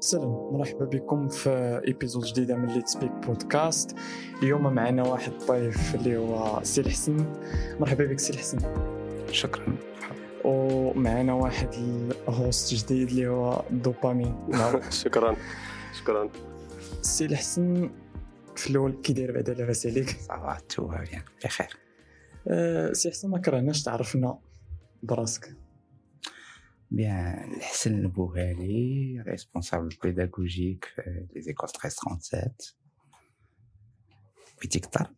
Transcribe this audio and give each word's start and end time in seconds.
سلام 0.00 0.30
مرحبا 0.52 0.84
بكم 0.84 1.28
في 1.28 1.80
épisode 1.86 2.24
جديدة 2.24 2.56
من 2.56 2.68
Let's 2.68 2.88
Speak 2.88 3.12
Podcast 3.12 3.96
اليوم 4.42 4.74
معنا 4.74 5.02
واحد 5.02 5.32
الضيف 5.32 5.94
اللي 5.94 6.16
هو 6.16 6.60
سي 6.62 6.80
الحسن 6.80 7.16
مرحبا 7.80 8.04
بك 8.04 8.18
سي 8.18 8.32
الحسن 8.32 8.58
شكرا. 9.32 9.76
ومعنا 10.44 11.32
واحد 11.32 11.68
ال 12.28 12.37
host 12.37 12.74
جديد 12.74 13.08
اللي 13.08 13.26
هو 13.28 13.62
الدوبامين 13.70 14.36
شكرا. 14.90 15.36
شكرا. 16.00 16.28
سي 17.02 17.24
الحسن 17.24 17.90
في 18.56 18.70
الأول 18.70 18.92
كي 19.02 19.12
داير 19.12 19.32
بعدا 19.32 19.54
لاباس 19.54 19.86
عليك؟ 19.86 20.16
ça 20.20 20.39
va 20.39 20.58
tout 20.68 20.86
bien 20.88 21.22
بخير 21.44 21.76
أه 22.48 22.92
سي 22.92 23.10
حسن 23.10 23.30
ما 23.30 23.38
كرهناش 23.38 23.82
تعرفنا 23.82 24.38
براسك. 25.02 25.54
bien 26.90 27.54
الحسن 27.54 27.98
البوهالي 27.98 29.20
responsable 29.26 29.96
pédagogique 30.02 30.84
في 30.84 31.28
les 31.34 31.42
écoles 31.42 31.68
1337 31.68 32.52
بغيتي 34.58 34.78
كتر 34.80 35.10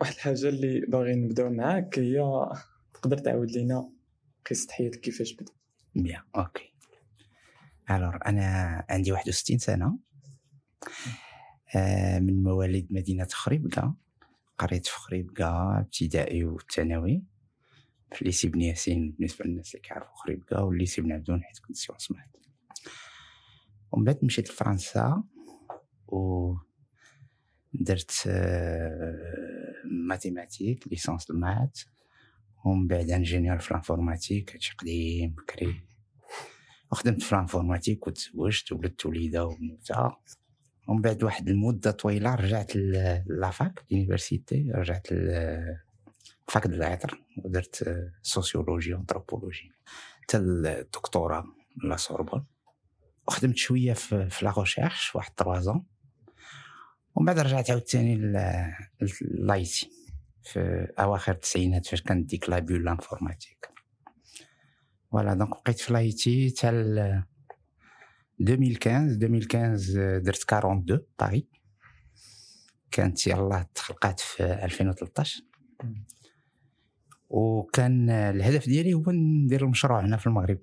واحد 0.00 0.12
الحاجة 0.14 0.48
اللي 0.48 0.80
باغي 0.80 1.14
نبدأو 1.14 1.50
معاك 1.50 1.98
هي 1.98 2.46
تقدر 2.94 3.18
تعاود 3.18 3.50
لينا 3.50 3.90
قصة 4.50 4.72
حياتك 4.72 5.00
كيفاش 5.00 5.32
بدا 5.32 5.52
bien 5.94 6.22
OK 6.36 6.72
alors 7.90 8.18
أنا 8.26 8.84
عندي 8.88 9.12
61 9.12 9.58
سنة. 9.58 9.98
آه، 11.76 12.18
من 12.18 12.42
مواليد 12.42 12.92
مدينة 12.92 13.28
خريبكا 13.30 13.94
قريت 14.58 14.86
في 14.86 14.98
خريبكا 14.98 15.78
ابتدائي 15.80 16.44
والثانوي 16.44 17.24
في 18.12 18.24
lycée 18.24 18.48
بن 18.48 18.60
ياسين 18.60 19.10
بالنسبة 19.10 19.44
للناس 19.44 19.74
اللي 19.74 19.82
كيعرفوا 19.82 20.16
خريبكا 20.16 20.60
وال 20.60 20.72
lycée 20.72 21.02
بن 21.02 21.12
عبدون 21.12 21.42
حيت 21.42 21.58
كنت 21.58 21.76
sciences 21.76 22.10
maths 22.10 22.36
ومن 23.92 24.04
بعد 24.04 24.18
مشيت 24.22 24.50
لفرنسا 24.50 25.22
و 26.08 26.54
درت 27.72 28.28
mathématiques 29.84 30.88
licence 30.88 31.30
ال 31.30 31.38
maths 31.38 31.78
ومن 32.64 32.86
بعد 32.86 33.10
ingénieur 33.10 33.58
في 33.58 33.70
l'informatique 33.70 34.52
هادشي 34.52 34.74
قديم 34.78 35.30
بكري 35.30 35.80
وخدمت 36.92 37.22
في 37.22 37.32
l'informatique 37.32 38.06
وتزوجت 38.06 38.72
وولدت 38.72 39.06
وليدة 39.06 39.46
وبنوته 39.46 40.16
ومن 40.88 41.00
بعد 41.00 41.22
واحد 41.22 41.48
المدة 41.48 41.90
طويلة 41.90 42.34
رجعت 42.34 42.76
la 43.26 43.49
fac 43.49 43.84
l'université 43.90 44.70
رجعت 44.74 45.06
fac 46.50 46.66
de 46.66 46.78
lettres 46.78 47.22
ودرت 47.44 48.02
sociologie 48.22 48.94
و 48.94 49.00
anthropologie 49.00 49.72
حتى 50.22 50.36
الدكتوراه 50.36 51.44
La 51.84 51.96
Sorbonne 51.96 52.46
وخدمت 53.28 53.56
شوية 53.56 53.92
في, 53.92 54.30
في 54.30 54.44
la 54.44 54.54
recherche 54.58 55.14
واحد 55.14 55.34
trois 55.34 55.66
ans 55.66 55.86
ومن 57.14 57.26
بعد 57.26 57.38
رجعت 57.38 57.70
عاوتاني 57.70 58.16
l'IT 59.20 59.90
في 60.42 60.88
أواخر 60.98 61.32
التسعينات 61.32 61.86
فاش 61.86 62.02
كانت 62.02 62.30
ديك 62.30 62.50
la 62.50 62.58
bulle 62.58 62.88
informatique 62.88 63.68
voilà 65.12 65.34
donc 65.34 65.50
بقيت 65.50 65.80
في 65.80 65.92
l'IT 65.92 66.54
حتى 66.58 66.70
2015 66.70 67.26
2015 68.40 70.18
درت 70.18 70.54
42 70.54 71.06
باري 71.20 71.48
كانت 72.90 73.26
يلاه 73.26 73.66
تخلقات 73.74 74.20
في 74.20 74.44
2013 74.44 75.42
وكان 77.30 78.10
الهدف 78.10 78.66
ديالي 78.66 78.94
هو 78.94 79.04
ندير 79.08 79.64
المشروع 79.64 80.00
هنا 80.00 80.16
في 80.16 80.26
المغرب. 80.26 80.58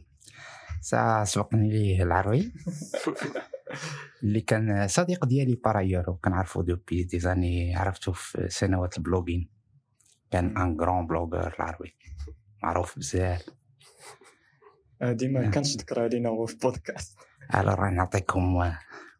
سبقني 1.23 1.69
ليه 1.71 2.03
العربي. 2.03 2.51
اللي 4.23 4.41
كان 4.41 4.87
صديق 4.87 5.25
ديالي 5.25 5.55
par 5.55 5.70
ailleurs 5.70 6.09
وكنعرفو 6.09 6.61
depuis 6.61 7.03
des 7.03 7.19
années 7.19 7.75
عرفتو 7.75 8.11
في 8.11 8.49
سنوات 8.49 8.97
ال 8.97 9.02
blogging. 9.02 9.49
كان 10.31 10.57
ان 10.57 10.77
غران 10.81 11.07
بلوغر 11.07 11.55
العروي. 11.59 11.93
معروف 12.63 12.99
بزاف. 12.99 13.45
ديما 15.01 15.47
آه. 15.47 15.49
كانش 15.49 15.77
ذكرها 15.77 16.07
لينا 16.07 16.29
هو 16.29 16.45
في 16.45 16.57
بودكاست 16.57 17.17
على 17.49 17.73
راه 17.73 17.89
نعطيكم 17.89 18.73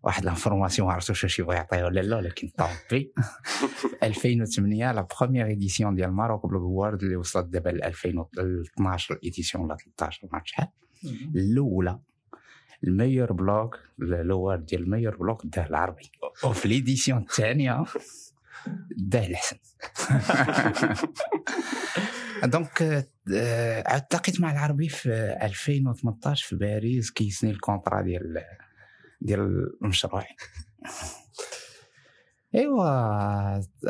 واحد 0.07 0.25
لانفورماسيون 0.25 0.87
ما 0.87 0.93
عرفتش 0.93 1.23
واش 1.23 1.39
يبغى 1.39 1.55
يعطيها 1.55 1.85
ولا 1.85 2.01
لا 2.01 2.17
ولكن 2.17 2.49
طبي 2.57 3.13
2008 4.03 4.91
لا 4.91 5.07
بروميير 5.21 5.45
ايديسيون 5.55 5.95
ديال 5.95 6.11
ماروك 6.11 6.45
بلوغ 6.45 6.63
وورد 6.63 7.03
اللي 7.03 7.15
وصلت 7.15 7.45
دابا 7.45 7.69
ل 7.69 7.83
2012 7.83 9.13
الايديسيون 9.13 9.63
ولا 9.63 9.75
13 9.75 10.27
ما 10.33 10.41
شحال. 10.45 10.67
الأولى 11.35 11.99
الميور 12.83 13.33
بلوغ 13.33 13.75
الأول 14.01 14.65
ديال 14.65 14.81
الميور 14.81 15.17
بلوغ 15.17 15.37
داه 15.43 15.67
العربي. 15.67 16.11
وفي 16.43 16.67
l'édition 16.67 17.21
الثانية 17.21 17.83
داه 18.97 19.27
الحسن. 19.27 19.57
donc 22.53 23.07
عاد 23.85 24.01
تلاقيت 24.01 24.41
مع 24.41 24.51
العربي 24.51 24.89
في 24.89 25.37
2018 25.41 26.47
في 26.47 26.55
باريس 26.55 27.11
كيسني 27.11 27.51
ال 27.51 27.58
contrat 27.58 28.01
ديال 28.01 28.43
ديال 29.21 29.69
المشروع 29.83 30.23
ايوا 32.55 32.83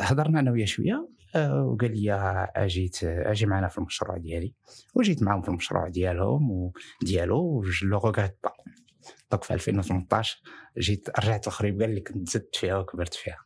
هضرنا 0.00 0.40
أنا 0.40 0.50
وياه 0.50 0.64
شوية 0.64 1.08
وقال 1.36 1.96
لي 1.96 2.12
أجيت 2.56 3.04
أجي 3.04 3.46
معنا 3.46 3.68
في 3.68 3.78
المشروع 3.78 4.16
ديالي. 4.16 4.54
وجيت 4.94 5.22
معاهم 5.22 5.42
في 5.42 5.48
المشروع 5.48 5.88
ديالهم 5.88 6.50
وديالو 6.50 7.58
و 7.58 7.68
je 7.68 7.88
regrette 7.88 8.38
pas. 8.44 8.52
donc 9.30 9.44
في 9.44 9.54
2018 9.54 10.42
جيت 10.78 11.08
رجعت 11.20 11.48
لخريبكا 11.48 11.94
اللي 11.94 12.00
كنت 12.00 12.28
زدت 12.28 12.56
فيها 12.56 12.78
وكبرت 12.78 13.14
فيها. 13.14 13.38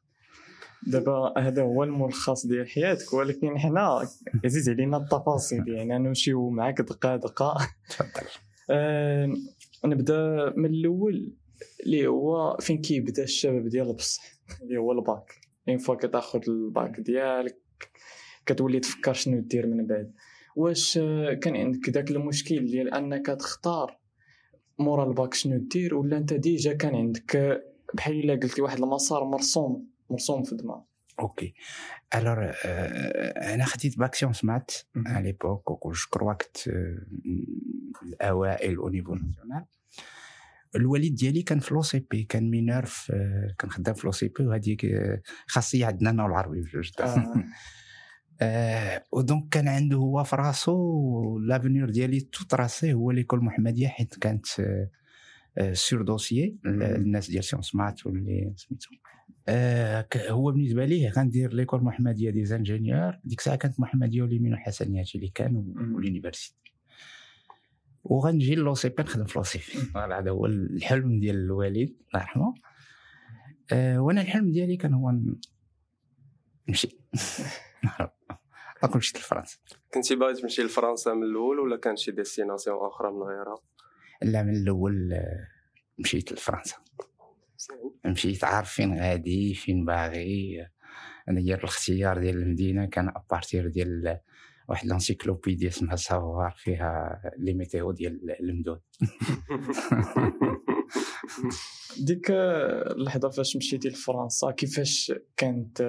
دابا 0.86 1.34
هذا 1.38 1.62
هو 1.62 1.84
الملخص 1.84 2.46
ديال 2.46 2.68
حياتك 2.68 3.12
ولكن 3.12 3.58
حنا 3.58 4.06
عزيز 4.44 4.68
علينا 4.68 4.96
التفاصيل 4.96 5.68
يعني 5.68 5.98
نمشيو 5.98 6.50
معاك 6.50 6.80
دقة 6.80 7.16
دقة. 7.16 7.68
تفضل. 7.88 8.28
آه 8.70 9.32
نبدأ 9.84 10.52
من 10.56 10.66
الأول. 10.66 11.36
اللي 11.84 12.06
هو 12.06 12.56
فين 12.60 12.80
كيبدا 12.80 13.22
الشباب 13.22 13.68
ديال 13.68 13.92
بصح 13.92 14.22
اللي 14.62 14.76
هو 14.76 14.92
ال 14.92 15.01
bac. 15.01 15.34
une 15.68 15.78
fois 15.78 15.94
كتاخذ 15.94 16.40
الباك 16.48 17.00
ديالك 17.00 17.58
كتولي 18.46 18.80
تفكر 18.80 19.12
شنو 19.12 19.40
دير 19.40 19.66
من 19.66 19.86
بعد. 19.86 20.12
واش 20.56 20.98
كان 21.42 21.56
عندك 21.56 21.90
داك 21.90 22.10
المشكل 22.10 22.66
ديال 22.66 22.94
أنك 22.94 23.26
تختار 23.26 23.98
مورا 24.78 25.08
الباك 25.08 25.34
شنو 25.34 25.56
دير 25.56 25.94
ولا 25.94 26.16
أنت 26.16 26.32
déjà 26.32 26.72
كان 26.72 26.94
عندك 26.94 27.62
بحال 27.94 28.20
إلا 28.20 28.34
قلتي 28.34 28.62
واحد 28.62 28.78
المسار 28.78 29.24
مرسوم 29.24 29.88
مرسوم 30.10 30.42
في 30.42 30.54
دماغك؟ 30.54 30.84
OK 31.20 31.54
alors 32.14 32.52
أنا 32.64 33.64
خديت 33.64 33.98
bac 33.98 34.14
sciences 34.14 34.44
maths 34.44 34.70
à 35.06 35.26
l'époque 35.26 35.86
je 35.86 35.92
crois 36.10 36.32
كنت 36.32 36.56
الأوائل 38.02 38.76
au 38.76 38.88
niveau 38.88 39.14
national 39.14 39.64
الوالد 40.76 41.14
ديالي 41.14 41.42
كان 41.42 41.58
في 41.58 41.74
l'OCP 41.74 42.22
كان 42.22 42.50
mineur 42.50 42.84
في 42.84 43.12
كان 43.58 43.70
خدام 43.70 43.94
في 43.94 44.06
l'OCP 44.06 44.46
وهذيك 44.46 44.86
خاصية 45.46 45.86
عندنا 45.86 46.10
أنا 46.10 46.24
والعربي 46.24 46.60
بجوج 46.60 46.90
آه. 47.00 47.34
آه 48.40 49.04
و 49.12 49.19
donc 49.19 49.48
كان 49.48 49.68
عنده 49.68 49.96
هو 49.96 50.24
في 50.24 50.36
راسو 50.36 51.38
l'avenir 51.38 51.90
ديالي 51.90 52.20
tout 52.20 52.44
tracé 52.44 52.92
هو 52.92 53.10
l'école 53.10 53.44
محمدية 53.44 53.88
حيت 53.88 54.14
كانت 54.18 54.46
آه 55.58 55.72
sur 55.72 56.02
dossier 56.02 56.56
الناس 56.66 57.30
ديال 57.30 57.44
sciences 57.44 57.74
maths 57.74 58.06
واللي 58.06 58.52
سميتو. 58.56 58.90
آه 59.48 60.06
هو 60.16 60.52
بالنسبة 60.52 60.84
ليه 60.84 61.08
غندير 61.08 61.52
l'école 61.52 61.84
محمدية 61.84 62.30
des 62.30 62.44
ingénieurs 62.44 63.18
ديك 63.24 63.38
الساعة 63.38 63.56
كانت 63.56 63.80
محمدية 63.80 64.22
و 64.22 64.26
les 64.26 64.36
Mines 64.36 64.54
وحسنياتي 64.54 65.18
اللي 65.18 65.28
كانوا 65.28 65.62
و 65.94 65.99
l'université 65.99 66.61
وغنجي 68.04 68.54
l'OCP 68.54 69.02
نخدم 69.02 69.24
في 69.24 69.38
l'OCP 69.38 69.98
هذا 69.98 70.30
هو 70.30 70.46
الحلم 70.46 71.20
ديال 71.20 71.36
الوالد 71.36 71.76
الله 71.76 72.20
يرحمه. 72.22 72.54
أه 73.72 73.98
وأنا 73.98 74.20
الحلم 74.20 74.52
ديالي 74.52 74.76
كان 74.76 74.94
هو 74.94 75.12
نمشي. 76.68 76.88
donc 78.82 78.96
مشيت 78.96 79.18
لفرنسا. 79.18 79.58
كنتي 79.94 80.16
باغي 80.16 80.34
تمشي 80.34 80.62
لفرنسا 80.62 81.14
من 81.14 81.22
الأول 81.22 81.58
ولا 81.58 81.76
كان 81.76 81.96
شي 81.96 82.10
destination 82.10 82.76
أخرى 82.86 83.10
من 83.10 83.22
غيرها؟ 83.22 83.56
لا 84.22 84.42
من 84.42 84.56
الأول 84.56 85.20
مشيت 85.98 86.32
لفرنسا. 86.32 86.76
مشيت 88.06 88.44
عارف 88.44 88.70
فين 88.72 88.98
غادي 89.00 89.54
فين 89.54 89.84
باغي. 89.84 90.66
أنا 91.28 91.40
ديال 91.40 91.58
الاختيار 91.58 92.18
ديال 92.18 92.36
المدينة 92.36 92.86
كان 92.86 93.08
à 93.08 93.17
partir 93.17 93.68
ديال 93.68 94.20
واحد 94.68 94.86
l'encyclopédie 94.86 95.68
اسمها 95.68 95.96
Savoir 95.96 96.54
فيها 96.56 97.20
les 97.38 97.54
métiers 97.54 97.92
ديال 97.92 98.36
المدن. 98.40 98.78
ديك 102.06 102.30
اللحظة 102.30 103.28
فاش 103.28 103.56
مشيتي 103.56 103.88
لفرنسا 103.88 104.50
كيفاش 104.50 105.12
كانت 105.36 105.80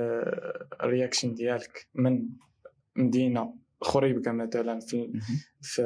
ال 0.83 0.89
reaction 0.89 1.33
ديالك 1.34 1.88
من 1.96 2.30
مدينة 2.96 3.56
خريبكه 3.81 4.31
مثلا 4.31 4.80
في 4.80 5.12
في 5.62 5.81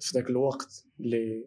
في 0.00 0.10
ذاك 0.14 0.30
الوقت 0.30 0.84
اللي 1.00 1.44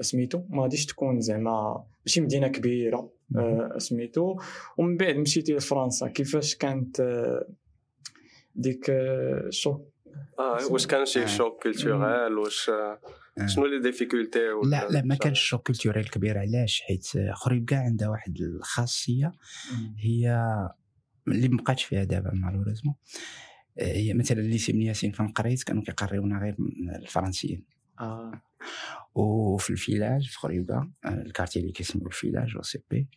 سميتو؟ 0.00 0.42
ما 0.48 0.62
غاديش 0.62 0.86
تكون 0.86 1.20
زعما 1.20 1.84
ماشي 2.06 2.20
مدينة 2.20 2.48
كبيرة 2.48 3.12
آه، 3.36 3.78
سميتو. 3.78 4.36
ومن 4.78 4.96
بعد 4.96 5.16
مشيتي 5.16 5.54
لفرنسا 5.54 6.08
كيفاش 6.08 6.56
كانت 6.56 7.00
ديك 8.56 8.90
آه، 8.90 9.50
شوك 9.50 9.92
آه 10.38 10.66
واش 10.70 10.86
كان 10.86 11.06
شي 11.06 11.28
choc 11.28 11.62
culturel 11.62 12.38
واش 12.38 12.70
شنو 13.46 13.66
les 13.66 13.80
difficultés 13.80 14.38
لا 14.64 14.88
لا 14.90 15.02
ما 15.02 15.14
كانش 15.14 15.40
choc 15.40 15.66
culturel 15.66 16.10
كبير. 16.10 16.38
علاش؟ 16.38 16.80
حيت 16.80 17.06
خريبكة 17.32 17.78
عندها 17.78 18.08
واحد 18.08 18.40
الخاصية. 18.40 19.32
هي 19.98 20.42
اللي 21.28 21.48
مبقاتش 21.48 21.84
فيها 21.84 22.04
دابا 22.04 22.30
malheureusement 22.34 22.94
هي 23.78 24.14
مثلا 24.14 24.40
ال 24.40 24.58
lycée 24.58 24.84
ياسين 24.84 25.12
فين 25.12 25.28
قريت 25.28 25.62
كانوا 25.62 25.82
كيقريونا 25.82 26.38
غير 26.38 26.56
الفرنسيين. 26.96 27.64
آه. 28.00 28.42
وفي 29.14 29.70
ال 29.70 29.77
village 29.77 30.28
في 30.28 30.38
خريبكا 30.38 30.90
ال 31.06 31.12
quartier 31.12 31.60
اللي 31.60 31.72
كيسميو 31.72 32.06
ال 32.06 32.12
village 32.12 32.56
OCP. 32.56 33.08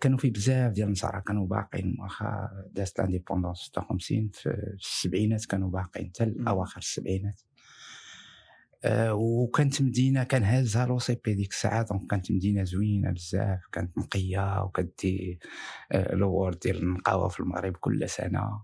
كانوا 0.00 0.18
فيه 0.18 0.32
بزاف 0.32 0.72
ديال 0.72 0.86
النصارى 0.86 1.22
كانوا 1.26 1.46
باقيين 1.46 1.96
واخا 2.00 2.48
دازت 2.72 2.98
l'indépendance 2.98 3.58
56 3.58 4.30
في 4.32 4.74
السبعينات 4.74 5.44
كانوا 5.44 5.70
باقيين 5.70 6.08
حتى 6.08 6.34
اواخر 6.48 6.78
السبعينات. 6.78 7.40
أه 8.84 9.14
وكانت 9.14 9.82
مدينة 9.82 10.24
كان 10.24 10.42
هازها 10.42 10.86
l'OCP 10.86 11.34
ديك 11.34 11.52
الساعة 11.52 11.86
donc 11.90 12.10
كانت 12.10 12.32
مدينة 12.32 12.64
زوينة 12.64 13.10
بزاف 13.10 13.60
كانت 13.72 13.98
نقية 13.98 14.62
وكتدي 14.62 15.38
أه 15.92 16.14
l'award 16.14 16.58
ديال 16.58 16.82
النقاوة 16.82 17.28
في 17.28 17.40
المغرب 17.40 17.76
كل 17.76 18.08
سنة 18.08 18.62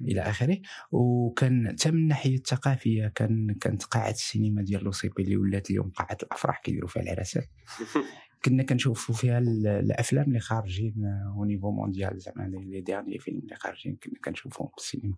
إلى 0.00 0.20
آخره. 0.20 0.58
وكان 0.92 1.68
حتى 1.68 1.90
من 1.90 1.98
الناحية 1.98 2.36
الثقافية 2.36 3.08
كان 3.08 3.54
كانت 3.60 3.84
قاعه 3.84 4.10
السينما 4.10 4.62
ديال 4.62 4.84
l'OCP 4.84 5.22
اللي 5.22 5.36
ولات 5.36 5.70
اليوم 5.70 5.90
قاعه 5.90 6.16
الأفراح 6.22 6.60
كيديروا 6.60 6.88
فيها 6.88 7.02
العرسات 7.02 7.48
كنا 8.44 8.62
كنشوفوا 8.62 9.14
فيها 9.14 9.38
الأفلام 9.38 10.24
اللي 10.24 10.40
خارجين 10.40 11.04
au 11.04 11.44
niveau 11.44 11.70
mondial 11.70 12.18
زعما 12.20 12.48
les 12.48 12.80
derniers 12.80 13.18
films 13.18 13.38
اللي 13.38 13.54
خارجين 13.54 13.96
كنا 13.96 14.18
كنشوفوهم 14.24 14.68
في 14.68 14.76
السينما. 14.78 15.14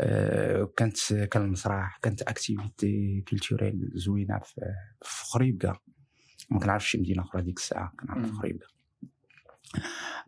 أه 0.00 0.72
كانت 0.76 1.14
كان 1.14 1.42
المسرح 1.42 1.98
كانت 2.02 2.22
activités 2.22 3.24
culturelles 3.28 3.90
زوينة 3.94 4.38
في, 4.38 4.60
في 5.02 5.24
خريبكا 5.24 5.78
ما 6.50 6.58
كنعرفش 6.58 6.90
شي 6.90 6.98
مدينة 6.98 7.22
أخرى 7.22 7.42
ديك 7.42 7.58
الساعة 7.58 7.92
كنعرف 8.00 8.32
خريبكا 8.32 8.66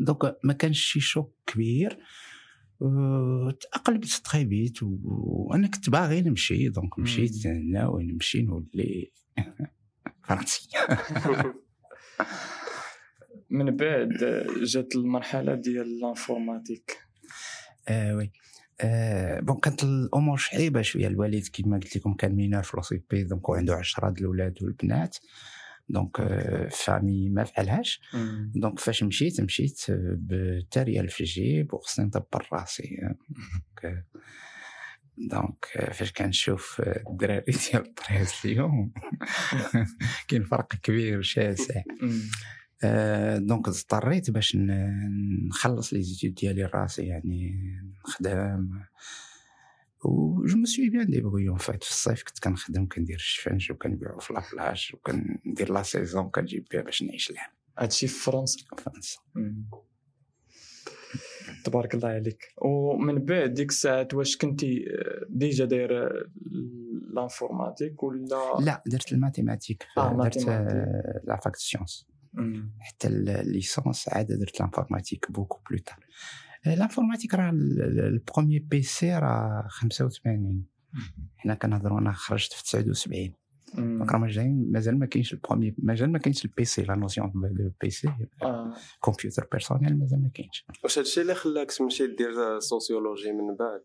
donc 0.00 0.37
ما 0.45 0.53
كانش 0.53 0.81
شي 0.81 1.01
choc 1.00 1.35
كبير. 1.47 1.99
تأقلمت 3.61 4.05
très 4.05 4.44
vite 4.44 4.79
وأنا 4.83 5.67
كنت 5.67 5.91
باغي 5.91 6.23
نمشي. 6.23 6.69
donc 6.69 6.99
مشيت 6.99 7.47
ناوي 7.47 8.05
نمشي 8.05 8.43
نولي. 8.43 9.13
فرنسي. 10.27 10.69
من 13.50 13.76
بعد 13.76 14.09
جات 14.62 14.97
المرحلة 14.97 15.55
ديال 15.55 16.00
l'informatique 16.00 16.99
آه 17.88 18.17
oui. 18.17 18.32
آه 18.81 19.41
bon 19.41 19.61
كانت 19.61 19.85
الأمور 19.85 20.37
صعيبة 20.37 20.82
شوية. 20.82 21.06
الوالد 21.06 21.49
كما 21.53 21.76
قلت 21.76 21.97
لكم 21.97 22.15
كان 22.15 22.35
mineur 22.35 22.62
في 22.62 22.76
l'OCP 22.76 23.25
donc 23.25 23.49
وعنده 23.49 23.75
عشرة 23.75 24.11
د 24.11 24.19
الأولاد 24.19 24.62
والبنات. 24.62 25.17
donc 25.88 26.17
famille 26.70 27.29
ما 27.29 27.44
فعلهاش. 27.44 28.00
donc 28.55 28.79
فاش 28.79 29.03
مشيت 29.03 29.41
مشيت 29.41 29.85
بالتريال 29.91 31.09
في 31.09 31.20
الجيب 31.20 31.75
وخصني 31.75 32.06
ندبر 32.06 32.49
راسي. 32.53 32.99
donc 35.19 35.65
فاش 35.93 36.12
كنشوف 36.12 36.82
الدراري 37.11 37.44
ديال 37.70 37.87
الطريق 37.87 38.29
اليوم 38.44 38.93
كاين 40.29 40.44
فرق 40.44 40.69
كبير 40.75 41.23
شاسع 41.23 41.82
donc 43.49 43.69
اضطريت 43.69 44.31
باش 44.31 44.56
نخلص 45.49 45.93
les 45.93 46.03
études 46.03 46.35
ديالي 46.35 46.65
راسي 46.65 47.03
يعني 47.03 47.55
نخدم. 48.06 48.70
et 50.05 50.44
je 50.47 50.56
me 50.59 50.65
suis 50.65 50.91
bien 50.91 51.06
débrouillé 51.06 51.48
en 51.48 51.56
fait 51.56 51.85
في 51.85 51.91
الصيف 51.91 52.23
كنت 52.23 52.38
كنخدم 52.38 52.87
كندير 52.87 53.17
الشفنج 53.17 53.73
وكنبيعو 53.73 54.19
في 54.19 54.32
la 54.32 54.49
plage 54.49 54.91
وكندير 54.94 55.73
la 55.73 55.82
saison 55.82 56.31
كنجيب 56.31 56.67
بها 56.73 56.82
باش 56.82 57.03
نعيش 57.03 57.31
العام. 57.31 57.50
هادشي 57.79 58.06
في 58.06 58.15
فرنسا. 58.15 58.59
فرنسا. 58.79 59.19
تبارك 61.65 61.95
الله 61.95 62.09
عليك. 62.09 62.55
ومن 62.56 63.25
بعد 63.25 63.55
ديك 63.55 63.69
الساعات 63.71 64.15
واش 64.15 64.37
كنتي 64.37 64.85
déjà 65.29 65.65
داير 65.65 65.91
l'informatique 67.15 68.03
ولا؟ 68.03 68.56
لا 68.61 68.83
درت 68.87 69.12
ال 69.12 69.18
mathématiques 69.18 69.87
آه 69.99 70.23
درت 70.25 70.49
la 71.25 71.37
fac 71.44 71.56
sciences 71.56 72.06
حتى 72.81 73.09
ال 73.09 73.21
licence 73.21 74.09
عاد 74.09 74.27
درت 74.27 74.61
l'informatique 74.61 75.32
beaucoup 75.32 75.61
plus 75.70 75.79
tard 75.79 76.06
l'informatique 76.67 77.35
راه 77.35 77.51
ال 77.50 78.59
premier 78.59 78.82
PC 78.82 79.19
راه 79.19 79.67
85 79.69 80.65
حنا 81.37 81.55
كنهضروا 81.55 81.99
أنا 81.99 82.12
خرجت 82.12 82.53
في 82.53 82.62
79 82.65 83.33
donc 83.75 84.12
راه 84.12 84.19
مازال 84.19 84.73
مازال 84.73 84.99
ما 84.99 85.06
كاينش 85.06 85.32
ال 85.32 85.38
premier 85.38 85.75
مازال 85.79 86.12
ما 86.12 86.19
كاينش 86.19 86.44
ال 86.44 86.51
PC 86.51 86.65
la 86.65 86.94
notion 86.94 87.32
de 87.35 87.70
PC 87.81 88.09
computer 89.05 89.49
personnel 89.53 89.99
مازال 89.99 90.23
ما 90.23 90.31
كاينش 90.35 90.67
واش 90.85 90.99
هادشي 90.99 91.20
اللي 91.20 91.35
خلاك 91.35 91.70
تمشي 91.70 92.06
دير 92.06 92.61
sociologie 92.61 93.32
من 93.32 93.56
بعد 93.56 93.82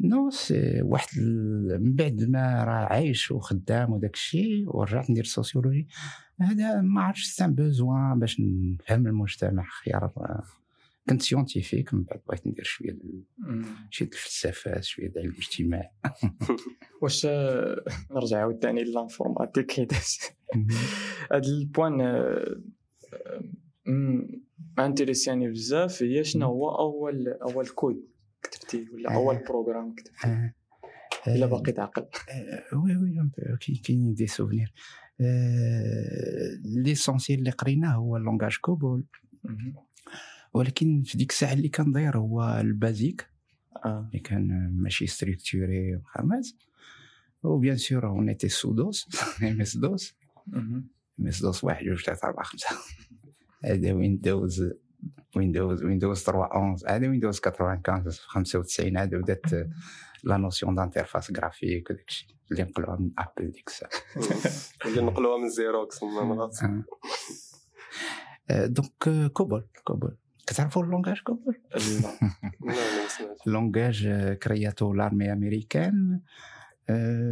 non 0.00 0.30
c'est 0.30 0.82
واحد 0.82 1.08
من 1.80 1.94
بعد 1.94 2.24
ما 2.24 2.64
راه 2.64 2.86
عايش 2.86 3.30
وخدام 3.30 3.92
وداك 3.92 4.14
الشيء 4.14 4.76
ورجعت 4.76 5.10
ندير 5.10 5.24
sociologie 5.24 5.88
هذا 6.40 6.80
ما 6.80 7.02
عرفتش 7.02 7.24
c'est 7.24 7.45
un 7.45 7.54
besoin 7.54 8.18
باش 8.18 8.40
نفهم 8.40 9.06
المجتمع 9.06 9.64
خيار 9.64 10.12
كنت 11.08 11.22
scientifique 11.22 11.94
من 11.94 12.02
بعد 12.02 12.20
بغيت 12.28 12.46
ندير 12.46 12.64
شوية 12.64 12.98
شوية 13.90 14.08
الفلسفات 14.08 14.84
شوية 14.84 15.08
ديال 15.08 15.24
الاجتماع 15.24 15.92
واش 17.02 17.26
نرجع 18.10 18.38
عاوتاني 18.38 18.84
ل 18.84 18.90
l'informatique 18.90 19.80
هاد 21.32 21.44
ال 21.44 21.53
point 21.53 21.96
ما 24.76 24.86
انتريسياني 24.86 25.48
بزاف 25.50 26.02
هي 26.02 26.24
شنو 26.24 26.46
هو 26.46 26.68
أول 26.78 27.28
أول 27.28 27.68
كود 27.68 28.08
كتبتي 28.42 28.86
ولا 28.92 29.14
أول 29.14 29.36
programme 29.48 29.94
كتبتي 29.94 30.52
إلا 31.26 31.46
باقي 31.46 31.72
تعقل. 31.72 32.06
oui 32.72 32.96
oui 32.96 33.30
كاين 33.84 34.14
des 34.14 34.26
souvenirs 34.26 34.72
l'essentiel 36.64 37.38
اللي 37.38 37.50
قريناه 37.50 37.94
هو 37.94 38.16
ال 38.16 38.21
langage 38.21 38.56
COBOL 38.60 39.04
ولكن 40.54 41.02
في 41.02 41.18
ديك 41.18 41.30
الساعة 41.30 41.52
اللي 41.52 41.68
كان 41.68 41.92
داير 41.92 42.18
هو 42.18 42.58
ال 42.60 42.71
BASIC 42.71 43.26
اللي 43.86 44.18
كان 44.24 44.70
ماشي 44.72 45.06
structuré 45.06 45.96
وخامس 45.96 46.56
و 47.42 47.49
bien 47.49 47.76
sûr 47.76 48.06
on 48.06 48.28
était 48.28 48.48
sous 48.48 48.82
DOS 48.82 49.08
MS-DOS. 49.42 50.14
MS-DOS 50.56 51.64
واحد 51.64 51.84
جوج 51.84 52.04
ثلاثة 52.04 52.28
أربعة 52.28 52.44
خمسة. 52.44 52.68
هذا 53.64 53.92
Windows 53.92 54.72
Windows 55.36 55.84
Windows 55.84 56.22
3 56.22 56.42
11 56.42 56.88
هذا 56.88 57.08
Windows 57.08 57.40
95 57.40 58.10
95 58.10 58.96
هذا 58.96 59.18
بدات 59.18 59.68
la 60.24 60.36
notion 60.36 60.74
d'interface 60.74 61.32
graphique 61.32 61.90
وداك 61.90 62.08
الشيء 62.08 62.28
اللي 62.50 62.62
نقلوها 62.62 62.96
من 62.96 63.10
Apple 63.18 63.50
ديك 63.50 63.68
الساعة. 63.68 63.90
اللي 64.86 65.02
نقلوها 65.02 65.38
من 65.38 65.48
Xerox 65.48 66.02
donc 68.50 69.30
COBOL 69.32 69.66
COBOL. 69.84 70.16
كتعرفوا 70.48 70.82
ال 70.82 70.87
langage 70.87 71.18
COBOL؟ 71.18 71.60
لا 71.74 72.74
langage 73.46 74.08
créé 74.42 74.94
par 74.94 75.05
l'armée 75.05 75.32
américaine 75.32 76.20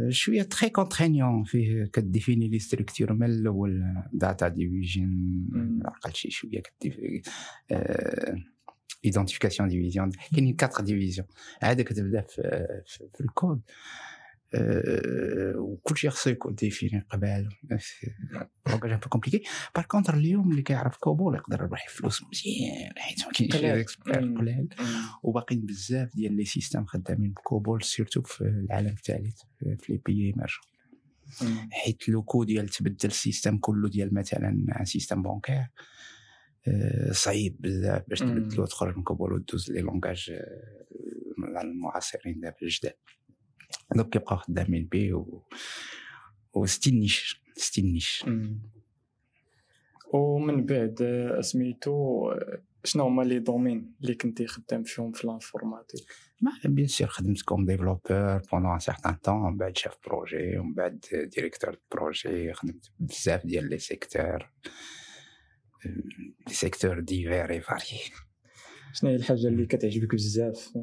شوية 0.09 0.43
très 0.43 0.69
contraignant 0.69 1.43
فيه 1.43 1.85
كديفيني 1.85 2.47
les 2.47 2.59
structures 2.59 3.13
من 3.13 3.23
الأول 3.23 3.83
data 4.13 4.47
division 4.47 5.81
عقل 5.85 6.13
شي 6.13 6.31
شوية 6.31 6.61
ك 6.61 6.69
définit 6.69 7.21
identification 9.05 9.69
division 9.69 10.11
كاينين 10.33 10.57
4 10.63 10.81
divisions 10.81 11.27
عاد 11.61 11.81
كتبدا 11.81 12.21
في, 12.21 12.67
في 13.13 13.21
الكود 13.21 13.61
وكل 15.55 15.97
شيء 15.97 16.09
خصو 16.09 16.29
يكون 16.29 16.55
défini 16.55 17.05
قبل 17.09 17.49
langage 18.67 18.91
un 18.91 18.99
peu 18.99 19.09
compliqué 19.09 19.43
par 19.75 19.85
contre 19.85 20.13
اليوم 20.13 20.51
اللي 20.51 20.61
كيعرف 20.61 20.97
COBOL 20.97 21.35
يقدر 21.35 21.61
يربح 21.61 21.89
فلوس 21.89 22.23
مزيان 22.23 22.93
حيت 22.97 23.25
ما 23.25 23.31
كاينش 23.31 23.55
experts 23.55 24.15
قلال 24.15 24.69
وباقيين 25.23 25.65
بزاف 25.65 26.15
ديال 26.15 26.33
les 26.33 26.45
systèmes 26.45 26.85
خدامين 26.85 27.31
ب 27.31 27.40
COBOL 27.40 27.83
surtout 27.83 28.21
في 28.21 28.41
العالم 28.41 28.93
الثالث 28.93 29.41
في 29.59 29.93
les 29.93 30.01
pays 30.05 30.25
émergents 30.25 30.63
حيت 31.71 32.09
le 32.09 32.23
coût 32.23 32.43
ديال 32.43 32.69
تبدل 32.69 33.09
ال 33.09 33.15
système 33.15 33.57
كله 33.57 33.89
ديال 33.89 34.13
مثلا 34.13 34.83
système 34.83 35.21
bancaire 35.21 35.67
صعيب 37.11 37.55
بزاف 37.59 38.03
باش. 38.07 38.19
تبدلو 38.19 38.65
تخرج 38.65 38.97
من 38.97 39.03
COBOL 39.03 39.33
ودوز 39.33 39.71
les 39.71 39.81
langages 39.81 40.31
آه، 40.31 41.61
المعاصرين 41.61 42.39
دابا 42.39 42.55
الجداد 42.61 42.93
دوك 43.95 44.09
كيبقاو 44.09 44.37
خدامين 44.37 44.85
بيه 44.85 45.13
و 45.13 45.41
و 46.53 46.65
c'est 46.65 46.99
une 46.99 47.15
niche 47.15 47.41
c'est 47.55 47.85
une 47.85 47.98
niche. 47.98 48.25
مم. 48.27 48.59
ومن 50.13 50.65
بعد 50.65 51.01
آه، 51.01 51.41
سميتو 51.41 52.29
آه، 52.31 52.61
شنو 52.83 53.03
هما 53.03 53.23
les 53.23 53.39
domaines 53.39 53.95
اللي 54.01 54.15
كنتي 54.15 54.47
خدام 54.47 54.83
فيهم 54.83 55.11
في 55.11 55.25
ال 55.25 55.31
informatique 55.31 56.07
mais 56.41 56.51
bien 56.65 56.87
sûr 56.87 57.07
خدمت 57.07 57.41
comme 57.41 57.65
développeur 57.65 58.37
pendant 58.51 58.71
un 58.71 58.79
certain 58.79 59.13
temps 59.13 59.35
ومن 59.35 59.57
بعد 59.57 59.77
chef 59.77 59.97
projet 60.05 60.57
ومن 60.57 60.73
بعد 60.73 60.99
directeur 61.35 61.73
de 61.73 61.79
projet 61.91 62.53
خدمت 62.53 62.91
بزاف 62.99 63.45
ديال 63.45 63.69
les 63.69 63.77
secteurs 63.77 64.51
les 66.47 66.53
secteurs 66.53 66.99
divers 66.99 67.61
variés 67.61 67.99
شنو 68.93 69.09
هي 69.09 69.15
الحاجة 69.15 69.47
اللي 69.47 69.65
كتعجبك 69.65 70.15
بزاف؟ 70.15 70.77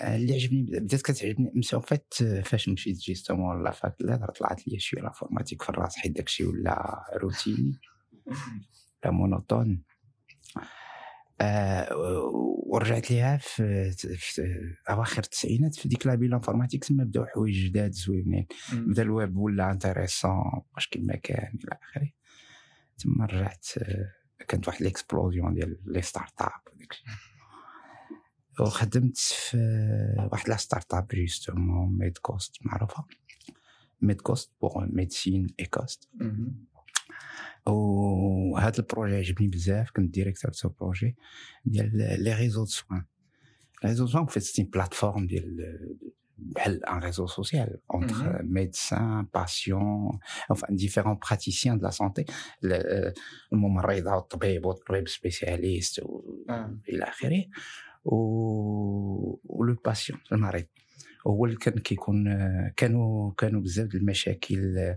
اللي 0.00 0.34
عجبني 0.34 0.62
بدات 0.62 1.02
كتعجبني 1.02 1.52
مسا 1.54 1.78
فات 1.78 2.14
فاش 2.44 2.68
مشيت 2.68 2.96
justement 2.96 3.64
la 3.64 3.70
fac 3.70 3.96
لا 4.00 4.32
طلعت 4.38 4.68
لي 4.68 4.78
شوية 4.78 5.02
l'informatique 5.02 5.62
في 5.62 5.68
الراس 5.68 5.96
حيت 5.96 6.12
داكشي 6.16 6.44
ولا 6.44 7.04
routinier 7.16 7.80
لا 9.04 9.10
monotone. 9.10 9.82
آه 11.40 11.88
ورجعت 12.66 13.10
ليها 13.10 13.36
في, 13.36 13.90
في 14.16 14.42
أواخر 14.90 15.22
التسعينات 15.22 15.74
في 15.74 15.88
ديك 15.88 16.06
la 16.06 16.14
belle 16.14 16.34
informatique 16.34 16.84
تما 16.84 17.04
بداو 17.04 17.26
حوايج 17.26 17.66
جداد 17.66 17.92
زوينين. 17.92 18.46
بدأ 18.72 19.02
الويب 19.02 19.36
ولا 19.36 19.70
intéressant 19.70 20.30
مبقاش 20.30 20.88
كيما 20.88 21.16
كان 21.16 21.58
إلى 21.64 21.78
آخره. 21.82 22.08
تما 22.98 23.26
رجعت 23.26 23.66
آه، 23.78 24.12
كانت 24.48 24.68
واحد 24.68 24.82
l'explosion 24.82 25.54
ديال 25.54 25.78
les 25.86 26.02
start-up 26.02 26.50
وداكشي 26.72 27.04
وخدمت 28.60 29.18
في 29.18 29.56
واحد 30.32 30.48
la 30.48 30.56
start-up 30.56 31.08
justement 31.08 31.98
MedCost 31.98 32.56
معروفة؟ 32.60 33.04
MedCost 34.02 34.52
pour 34.60 34.86
médecine 34.86 35.46
et 35.60 35.64
cost 35.64 36.08
مم. 36.14 36.64
وهذا 37.66 38.78
ال 38.78 38.83
projet 38.83 39.16
عجبني 39.16 39.48
بزاف 39.48 39.90
كنت 39.90 40.14
directeur 40.14 40.50
de 40.64 40.68
projet 40.68 41.16
ديال 41.64 41.96
les 41.96 42.34
réseaux 42.34 42.60
de 42.60 42.70
soins 42.70 43.04
les 43.84 43.90
réseaux 43.90 44.04
de 44.04 44.10
soins 44.10 44.26
en 44.26 44.31
fait 44.31 44.42
c'est 44.42 44.62
plateforme 44.62 45.26
ديال 45.26 45.78
بحال 46.44 46.86
un 46.86 47.00
réseau 47.00 47.26
social 47.26 47.70
entre 47.96 48.28
Mhm. 48.28 48.44
médecins, 48.58 49.24
patients, 49.38 50.18
enfin 50.52 50.68
différents 50.84 51.18
praticiens 51.28 51.76
de 51.78 51.82
la 51.88 51.90
santé, 52.00 52.22
ال- 52.64 53.12
الممرضة 53.52 54.10
والطبيب 54.14 54.66
والطبيب 54.66 55.08
spécialiste 55.08 56.00
آه. 56.50 56.78
إلى 56.88 57.04
آخره 57.04 57.44
و 58.04 58.14
و 59.44 59.55
le 59.55 59.76
patient 59.84 60.20
المريض 60.32 60.66
هو 61.26 61.44
اللي 61.44 61.56
كان 61.56 61.78
كيكون 61.78 62.24
كانوا 62.76 63.32
كانوا 63.38 63.60
بزاف 63.60 63.86
د 63.86 63.94
المشاكل 63.94 64.94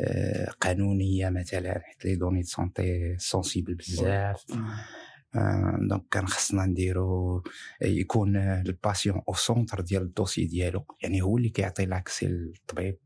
آه، 0.00 0.50
قانونيه 0.60 1.28
مثلا 1.30 1.80
حيت 1.84 2.04
les 2.04 2.16
données 2.16 2.40
de 2.40 2.46
santé 2.46 3.16
sensibles 3.18 3.74
بزاف 3.74 4.44
مم. 4.50 4.64
آه، 4.64 4.84
donc 5.80 6.04
كان 6.10 6.26
خصنا 6.26 6.66
نديرو 6.66 7.42
يكون 7.82 8.36
ال 8.36 8.47
patient 8.47 9.22
au 9.28 9.34
centre 9.34 9.80
ديال 9.80 10.02
ال 10.02 10.07
dossier 10.07 10.44
ديالو 10.44 10.84
يعني 11.02 11.22
هو 11.22 11.36
اللي 11.38 11.48
كيعطي 11.48 11.86
l'accès 11.86 12.26
للطبيب. 12.26 12.96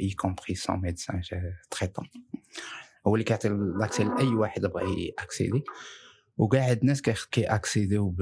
y 0.00 0.10
compris 0.10 0.54
son 0.54 0.80
médecin 0.80 1.22
traitant 1.70 2.08
هو 3.06 3.14
اللي 3.14 3.24
كيعطي 3.24 3.48
l'accès 3.48 4.04
لاي 4.04 4.26
واحد 4.26 4.60
بغى 4.66 5.12
accéder 5.18 5.62
وكاع 6.38 6.70
هاد 6.70 6.78
الناس 6.80 7.02
كي- 7.02 7.14
كي 7.30 7.44
accédé 7.44 7.92
يو 7.92 8.08
ب 8.10 8.20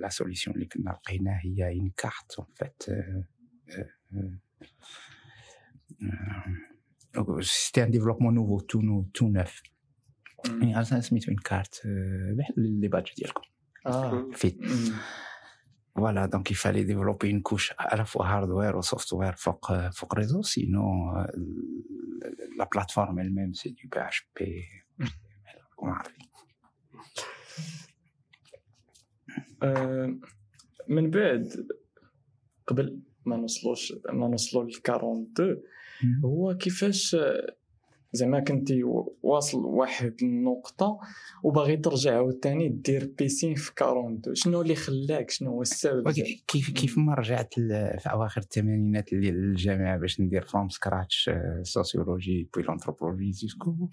la 0.00 0.08
solution 0.08 0.56
اللي 0.56 0.66
كنا 0.66 0.90
لقيناها 0.90 1.40
هي 1.44 1.72
une 1.72 1.90
carte 1.96 2.34
en 2.38 2.46
fait 2.56 2.82
c'était 7.40 7.82
un 7.82 7.90
développement 7.90 8.34
nouveau 8.34 8.60
tout 8.60 8.80
nou 8.80 9.02
tout 9.14 9.28
neuf. 9.28 9.62
يعني 10.46 10.80
أصلا 10.80 11.00
سميتو 11.00 11.34
كارت 11.44 11.82
آه، 11.86 12.34
بحال 12.38 12.80
les 12.80 12.88
badges 12.88 13.14
ديالكم. 13.16 13.42
آه. 13.86 14.30
fait 14.32 14.60
مم. 14.60 14.94
voilà 15.96 16.26
donc 16.26 16.50
il 16.50 16.58
fallait 16.58 16.84
développer 16.84 17.30
une 17.30 17.40
couche 17.40 17.72
à 17.78 17.87
la 17.87 18.04
fois 18.04 18.24
hardware 18.24 18.66
et 18.66 18.76
software 18.76 19.32
فوق 19.32 19.88
فوق 19.88 20.14
réseau 20.14 20.42
sinon 20.42 21.12
la 22.58 22.68
plateforme 22.74 23.18
elle-même 23.18 23.52
c'est 23.52 23.68
du 23.68 23.88
PHP 23.92 24.64
عارفين 25.82 26.28
آه، 29.62 30.18
من 30.88 31.10
بعد 31.10 31.66
قبل 32.66 33.00
ما 33.26 33.36
نوصلوش 33.36 33.92
ما 34.12 34.28
نوصلو 34.28 34.62
ل 34.62 34.70
42 34.70 35.62
هو 36.24 36.56
كيفاش 36.56 37.16
زعما 38.12 38.40
كنتي 38.40 38.82
واصل 39.22 39.64
واحد 39.64 40.14
النقطة 40.22 40.98
وباغي 41.42 41.76
ترجع 41.76 42.14
عاوتاني 42.14 42.68
دير 42.68 43.12
piscine 43.18 43.54
في 43.54 43.72
42 43.72 44.34
شنو 44.34 44.62
اللي 44.62 44.74
خلاك؟ 44.74 45.30
شنو 45.30 45.50
هو 45.50 45.62
السبب؟ 45.62 46.10
كيف 46.48 46.70
كيف 46.70 46.98
ما 46.98 47.14
رجعت 47.14 47.54
في 47.54 48.10
أواخر 48.12 48.40
الثمانينات 48.40 49.12
للجامعه 49.12 49.98
باش 49.98 50.20
ندير 50.20 50.42
from 50.42 50.68
scratch 50.68 51.30
sociologie 51.62 52.48
puis 52.54 52.62
l'anthropologie 52.62 53.28
آه، 53.28 53.88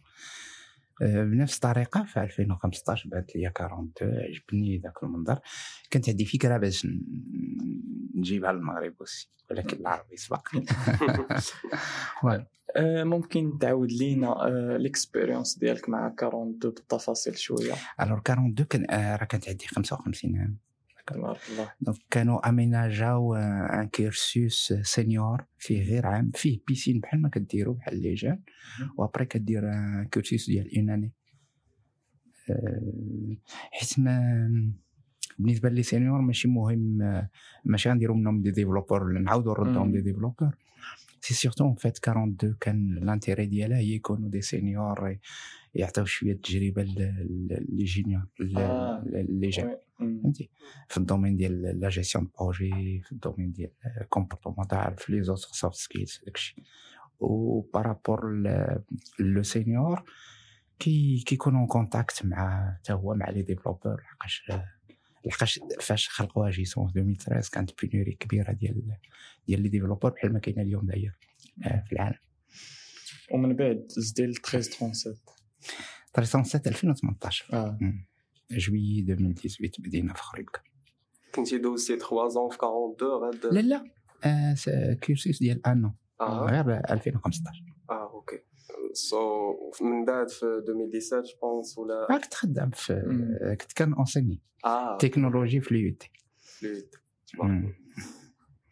بنفس 1.01 1.55
الطريقة 1.55 2.03
في 2.03 2.21
2015 2.21 3.09
بانت 3.09 3.35
لي 3.35 3.47
42 3.47 4.13
عجبني 4.13 4.77
ذاك 4.77 5.03
المنظر. 5.03 5.39
كانت 5.91 6.09
عندي 6.09 6.25
فكرة 6.25 6.57
باش 6.57 6.87
نجيبها 8.15 8.51
للمغرب 8.51 8.93
وسي 8.99 9.29
ولكن 9.51 9.77
العربي 9.77 10.17
سبق. 10.17 10.47
آه، 12.75 13.03
ممكن 13.03 13.57
تعاود 13.59 13.91
لينا 13.91 14.47
آه، 14.47 14.77
l'expérience 14.77 15.57
ديالك 15.57 15.89
مع 15.89 16.07
42 16.07 16.59
بالتفاصيل 16.59 17.37
شوية. 17.37 17.73
alors 18.01 18.19
42 18.19 18.67
كان 18.67 18.91
آه، 18.91 19.15
راه 19.15 19.25
كانت 19.25 19.49
عندي 19.49 19.67
55 19.67 20.37
عام. 20.37 20.57
تبارك 21.07 21.39
الله. 21.51 21.71
donc 21.81 21.97
كانوا 22.11 22.49
aménagé 22.49 23.35
او 23.35 23.53
un 23.53 23.87
cursus 23.87 24.73
senior 24.81 25.45
فيه 25.57 25.83
غير 25.83 26.07
عام 26.07 26.31
فيه 26.35 26.59
piscine 26.67 26.99
بحال 26.99 27.21
ما 27.21 27.29
كديروا 27.29 27.75
بحال 27.75 28.01
les 28.01 28.13
jeunes. 28.13 28.41
و 28.97 29.02
après 29.02 29.25
كدير 29.25 29.69
un 29.69 30.07
cursus 30.11 30.49
ديال 30.49 30.77
une 30.77 30.89
année 30.89 31.11
حيت 33.71 33.99
mais 33.99 34.75
بالنسبة 35.39 35.69
les 35.69 35.83
seniors 35.83 36.21
ماشي 36.21 36.47
مهم 36.47 37.01
آه، 37.01 37.29
ماشي 37.65 37.89
غنديروا 37.89 38.15
منهم 38.15 38.41
des 38.41 38.51
développeurs 38.51 39.19
نعاودوا 39.19 39.53
نردوهم 39.53 39.87
مم. 39.87 39.93
des 39.93 40.01
développeurs 40.01 40.55
c'est 41.21 41.33
surtout 41.33 41.65
en 41.65 41.75
fait 41.75 41.97
42 41.97 42.55
كان 42.61 42.95
l'intérêt 43.01 43.45
ديالها 43.45 43.77
هي 43.77 43.95
يكونوا 43.95 44.29
des 44.29 44.41
seniors 44.41 45.17
يعطيو 45.75 46.05
شوية 46.05 46.33
تجربه 46.33 46.83
les 46.83 47.83
juniors 47.83 48.25
آه. 48.57 49.03
les 49.29 49.49
jeunes 49.49 49.77
oui. 50.25 50.31
مم. 50.31 50.37
فهمتي 50.37 50.49
في 50.89 50.97
ال 50.97 51.02
domaine 51.02 51.37
ديال 51.37 51.79
la 51.79 51.89
gestion 51.89 52.29
projet 52.39 53.01
في 53.01 53.11
ال 53.11 53.16
domaine 53.16 53.51
ديال 53.51 53.71
comportemental 54.09 54.95
في 54.97 55.11
les 55.11 55.23
autres 55.23 55.47
soft 55.51 55.75
skills 55.75 56.21
داكشي 56.25 56.55
و 57.19 57.61
par 57.61 57.86
rapport 57.86 58.43
le 59.19 59.43
senior 59.43 60.03
كي 60.79 61.23
كيكون 61.27 61.55
en 61.55 61.67
contact 61.67 62.25
مع 62.25 62.75
حتى 62.79 62.93
هو 62.93 63.13
مع 63.13 63.29
les 63.29 63.41
développeurs 63.41 64.01
لحقاش 64.01 64.51
لحقاش 65.25 65.59
فاش 65.81 66.09
خلقوها 66.09 66.49
justement 66.49 66.87
في 66.87 66.99
2013 66.99 67.49
كانت 67.51 67.71
pénurie 67.81 68.11
كبيره 68.11 68.51
ديال 68.51 68.97
ديال 69.47 69.61
les 69.61 69.69
développeurs 69.69 70.11
بحال 70.11 70.33
ما 70.33 70.39
كاينة 70.39 70.61
اليوم 70.61 70.85
داير 70.85 71.17
آه، 71.63 71.83
في 71.87 71.93
العالم 71.93 72.17
ومن 73.31 73.55
بعد 73.55 73.85
زدي 73.89 74.25
ل 74.25 74.29
1337 74.29 75.17
307 76.13 76.61
2018 76.67 77.53
آه 77.53 77.77
جويي 78.51 79.01
2018 79.01 79.83
بدينا 79.83 80.13
في 80.13 80.23
خريبكا 80.23 80.59
كنتي 81.35 81.57
دوزتي 81.57 81.99
3 81.99 82.27
زون 82.27 82.49
في 82.49 82.55
42 82.55 83.11
غاد 83.11 83.45
لا 83.53 83.59
لا 83.59 83.83
آه، 84.23 84.93
كيرسيس 84.93 85.39
ديال 85.39 85.67
ان 85.67 85.93
آه 86.21 86.45
غير 86.45 86.71
2015 86.91 87.63
آه 87.89 88.11
أوكي 88.13 88.39
سو 88.93 89.53
من 89.81 90.05
بعد 90.05 90.29
في 90.29 90.45
2017 90.45 91.33
جوبونس 91.41 91.77
ولا 91.77 92.19
كنت 92.23 92.33
خدام 92.33 92.69
في. 92.69 92.93
كنت 93.61 93.73
كان 93.73 93.93
اونسيني 93.93 94.41
آه 94.65 94.97
تكنولوجي 94.97 95.61
في 95.61 95.71
اليو 95.71 95.95
تي 95.95 96.11
فلويد 96.59 96.89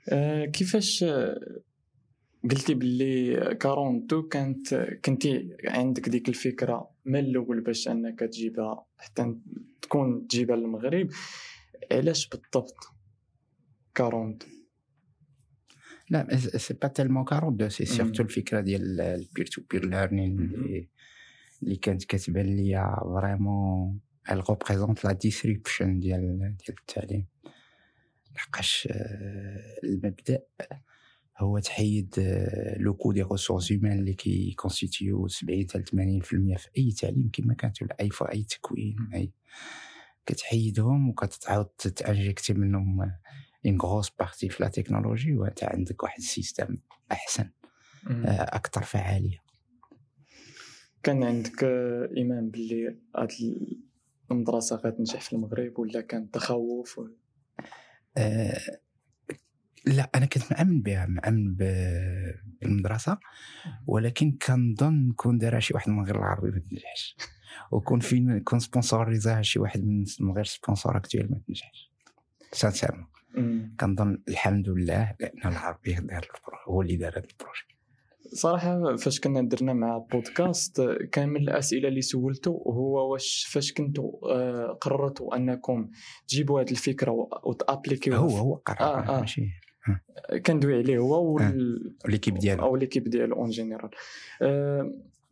آه، 0.09 0.45
كيفاش 0.45 1.03
آه، 1.03 1.39
قلتي 2.51 2.73
باللي 2.73 3.37
42 3.51 4.29
كانت 4.29 4.73
كنتي 5.05 5.57
عندك 5.67 6.09
ديك 6.09 6.29
الفكرة 6.29 6.89
من 7.05 7.19
الأول 7.19 7.61
باش 7.61 7.87
أنك 7.87 8.19
تجيبها 8.19 8.85
حتى 8.97 9.35
تكون 9.81 10.27
تجيبها 10.27 10.55
للمغرب 10.55 11.09
علاش 11.91 12.29
بالضبط 12.29 12.75
42 13.97 14.39
لا 16.09 16.37
c'est 16.37 16.73
pas 16.73 16.87
tellement 16.87 17.23
42 17.23 17.69
c'est. 17.69 17.85
surtout 17.85 18.23
الفكرة 18.23 18.61
ديال 18.61 19.01
ال 19.01 19.10
peer 19.10 19.45
to 19.45 19.61
peer 19.71 19.85
learning 19.85 20.39
اللي 21.63 21.75
كانت 21.75 22.03
كتبان 22.03 22.45
ليا 22.45 22.95
vraiment 23.03 23.99
elle 24.25 24.41
représente 24.41 25.03
la 25.03 25.13
disruption 25.13 25.83
ديال 25.83 26.37
ديال 26.39 26.77
التعليم. 26.79 27.25
لحقاش 28.35 28.87
آه، 28.91 29.79
المبدأ 29.83 30.39
هو 31.37 31.59
تحيد 31.59 32.15
آه، 32.19 32.77
le 32.77 32.93
coût 32.93 33.11
des 33.11 33.21
ressources 33.21 33.71
humaines 33.71 33.99
اللي 33.99 34.13
كي 34.13 34.32
constituer 34.32 35.27
70 35.27 35.65
حتى 35.69 35.83
80% 35.83 36.57
في 36.57 36.69
أي 36.77 36.91
تعليم 36.91 37.29
كما 37.33 37.53
كانت 37.53 37.81
ولا 37.81 37.95
أي 37.99 38.09
في 38.09 38.31
أي 38.31 38.43
تكوين 38.43 38.95
أي 39.13 39.31
كتحيدهم 40.25 41.09
وكتعاود 41.09 41.65
ت 41.65 41.75
injecter 41.75 42.53
منهم 42.53 43.11
une 43.65 43.81
grosse 43.81 44.09
partie 44.09 44.49
في 44.49 44.63
la 44.63 44.69
technologie 44.69 45.35
وانت 45.35 45.63
عندك 45.63 46.03
واحد 46.03 46.19
ال 46.19 46.26
système 46.26 46.77
أحسن. 47.11 47.49
آه، 48.07 48.55
أكثر 48.55 48.83
فعالية 48.83 49.43
كان 51.03 51.23
عندك 51.23 51.63
آه، 51.63 52.09
ايمان 52.17 52.49
باللي 52.49 52.97
هاد 53.15 53.31
المدرسة 54.31 54.75
غتنجح 54.75 55.21
في 55.21 55.33
المغرب 55.33 55.79
ولا 55.79 56.01
كان 56.01 56.31
تخوف 56.31 57.01
آه، 58.17 58.59
لا 59.85 60.09
أنا 60.15 60.25
كنت 60.25 60.43
مأمن 60.51 60.81
بها 60.81 61.05
مأمن 61.05 61.55
ب- 61.55 62.35
بالمدرسة 62.61 63.17
ولكن 63.87 64.37
كنظن 64.47 65.11
كون 65.15 65.37
دارها 65.37 65.59
شي 65.59 65.73
واحد 65.73 65.89
من 65.89 66.03
غير 66.05 66.15
العربي 66.17 66.51
ما 66.51 66.59
تنجحش. 66.59 67.15
وكون 67.71 67.99
فين 67.99 68.39
كون 68.39 68.59
sponsorisa 68.59 69.34
ها 69.34 69.41
شي 69.41 69.59
واحد 69.59 69.83
من 70.19 70.31
غير 70.35 70.43
sponsor 70.43 70.97
actuel 70.97 71.31
ما 71.31 71.39
تنجحش. 71.47 71.91
sincèrement. 72.51 73.05
كنظن 73.79 74.21
الحمد 74.27 74.69
لله 74.69 75.15
لأن 75.19 75.51
العربي 75.51 75.93
دار 75.93 76.27
هو 76.67 76.81
اللي 76.81 76.95
دار 76.95 77.11
هذا 77.11 77.17
ال 77.31 77.36
projet. 77.37 77.73
صراحة 78.33 78.95
فاش 78.95 79.19
كنا 79.19 79.41
درنا 79.41 79.73
مع 79.73 79.97
بودكاست 79.97 80.81
كان 81.11 81.29
من 81.29 81.41
الأسئلة 81.41 81.87
اللي 81.87 82.01
سولته 82.01 82.49
هو 82.67 83.11
واش 83.13 83.45
فاش 83.51 83.73
كنتوا 83.73 84.11
آه، 84.31 84.77
قررتوا 84.81 85.35
أنكم 85.35 85.89
تجيبوا 86.27 86.61
هذه 86.61 86.71
الفكرة 86.71 87.11
و- 87.11 87.29
وت 87.43 87.55
appliquer 87.55 88.07
وها 88.07 88.19
هو 88.19 88.29
هو 88.37 88.53
قرار 88.55 88.79
آه، 89.09 89.17
آه. 89.17 89.19
ماشي 89.19 89.41
كندوي 90.45 90.77
عليه 90.77 90.97
هو 90.97 91.33
وال... 91.33 91.95
l'équipe 92.05 92.37
ديالو. 92.37 92.63
أو 92.63 92.75
l'équipe 92.75 93.03
ديالو 93.03 93.35
en 93.35 93.49
général 93.49 93.89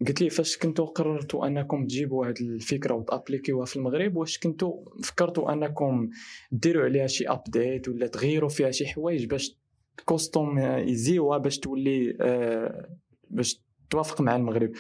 قلت 0.08 0.22
لي 0.22 0.30
فاش 0.30 0.58
كنتوا 0.58 0.86
قررتوا 0.86 1.48
أنكم 1.48 1.86
تجيبوا 1.86 2.26
هذه 2.26 2.42
الفكرة 2.42 2.94
وت 2.94 3.05
appliquer 3.05 3.55
وها 3.55 3.66
في 3.66 3.76
المغرب 3.76 4.16
واش 4.16 4.40
كنتوا 4.40 4.74
فكرتوا 5.04 5.54
أنكم 5.54 6.10
ديروا 6.52 6.84
عليها 6.84 7.08
شي 7.08 7.28
update 7.28 7.90
ولا 7.90 8.08
تغيروا 8.08 8.50
فيها 8.50 8.72
شي 8.72 8.88
حوايج 8.88 9.26
باش 9.26 9.58
customiser 10.06 11.16
وها 11.16 11.38
باش 11.38 11.60
تولي 11.60 12.18
آه، 12.22 12.90
باش 13.30 13.62
توافق 13.90 14.22
مع 14.22 14.36
المغرب؟ 14.36 14.72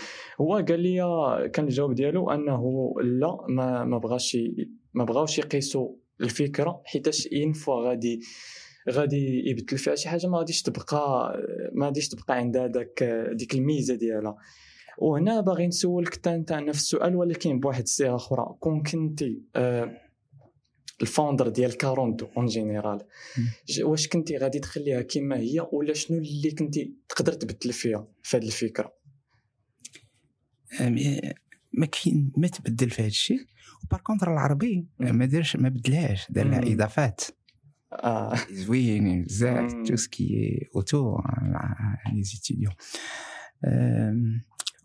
هو 0.42 0.56
قال 0.56 0.80
لي 0.80 1.50
كان 1.54 1.66
الجواب 1.66 1.96
ديالو 1.96 2.30
أنه 2.30 2.94
لا 3.01 3.38
ما 3.50 3.84
ما 3.84 3.98
بغاش 3.98 4.38
ما 4.94 5.04
بغاوش 5.04 5.40
يقيسوا 5.40 5.90
الفكرة 6.22 6.82
حيتاش 6.86 7.28
une 7.31 7.53
fois 7.53 7.89
غادي 7.90 8.22
غادي 8.89 9.50
يبدل 9.50 9.77
فيها 9.77 9.95
شي 9.95 10.09
حاجة 10.09 10.27
ما 10.27 10.38
غاديش 10.38 10.61
تبقى 10.61 11.33
ما 11.73 11.85
غاديش 11.85 12.09
تبقى 12.09 12.38
عندها 12.38 12.67
داك 12.67 13.03
ديك 13.33 13.53
الميزة 13.53 13.95
ديالها. 13.95 14.38
وهنا 14.97 15.41
باغي 15.41 15.67
نسولك 15.67 16.13
حتى 16.13 16.35
انت 16.35 16.53
نفس 16.53 16.79
السؤال 16.79 17.15
ولكن 17.15 17.59
بواحد 17.59 17.83
الصيغه 17.83 18.15
أخرى. 18.15 18.55
كون 18.59 18.83
كنتي 18.83 19.41
آه، 19.55 19.97
ال 21.01 21.07
founder 21.07 21.48
ديال 21.47 21.77
quarante-deux 21.77 22.27
en 22.38 22.46
général 22.46 23.01
واش 23.83 24.07
كنتي 24.07 24.38
غادي 24.38 24.59
تخليها 24.59 25.01
كما 25.01 25.38
هي 25.38 25.67
ولا 25.71 25.93
شنو 25.93 26.17
اللي 26.17 26.51
كنتي 26.51 26.95
تقدر 27.09 27.33
تبدل 27.33 27.73
فيها 27.73 28.07
في 28.23 28.38
هذه 28.38 28.45
الفكرة؟ 28.45 28.93
ما 31.73 31.85
كاين 31.85 32.31
ما 32.38 32.47
تبدل 32.47 32.89
في 32.89 33.01
هذا 33.01 33.07
الشيء. 33.07 33.39
و 33.84 33.88
par 33.88 34.01
contre 34.01 34.34
العربي. 34.33 34.88
ما 35.00 35.25
دارش 35.25 35.55
ما 35.55 35.69
بدلهاش 35.69 36.31
دار 36.31 36.47
لها 36.47 36.59
مم. 37.93 37.98
اضافات 38.00 38.50
آه 38.51 38.53
زوين 38.53 39.24
بزاف 39.24 39.74
مم. 39.74 39.83
tout 39.83 39.96
ce 39.96 40.24
qui 40.24 40.68
autour 40.75 42.24
les 42.24 42.36
étudiants 42.36 42.74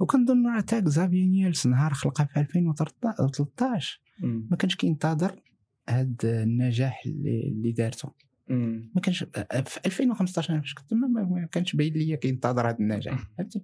وكنظن 0.01 0.47
راه 0.47 0.61
تا 0.61 0.81
Xavier 0.81 1.27
Niel 1.27 1.67
نهار 1.67 1.93
خلقها 1.95 2.25
في 2.27 2.41
2013 2.41 4.01
مم. 4.21 4.47
ما 4.51 4.57
كانش 4.57 4.75
كينتظر 4.77 5.41
هاد 5.89 6.21
النجاح 6.25 7.03
اللي, 7.07 7.49
اللي 7.49 7.73
دارته 7.73 8.13
مم. 8.49 8.91
ما 8.95 9.01
كانش 9.01 9.25
في 9.65 9.81
2015 9.87 10.53
أنا 10.53 10.61
فاش 10.63 10.75
كنت 10.75 10.95
ما- 10.95 11.49
كانش 11.53 11.77
باين 11.77 11.93
ليا 11.93 12.17
كينتظر 12.17 12.69
هذا 12.69 12.77
النجاح 12.81 13.19
فهمتي 13.39 13.63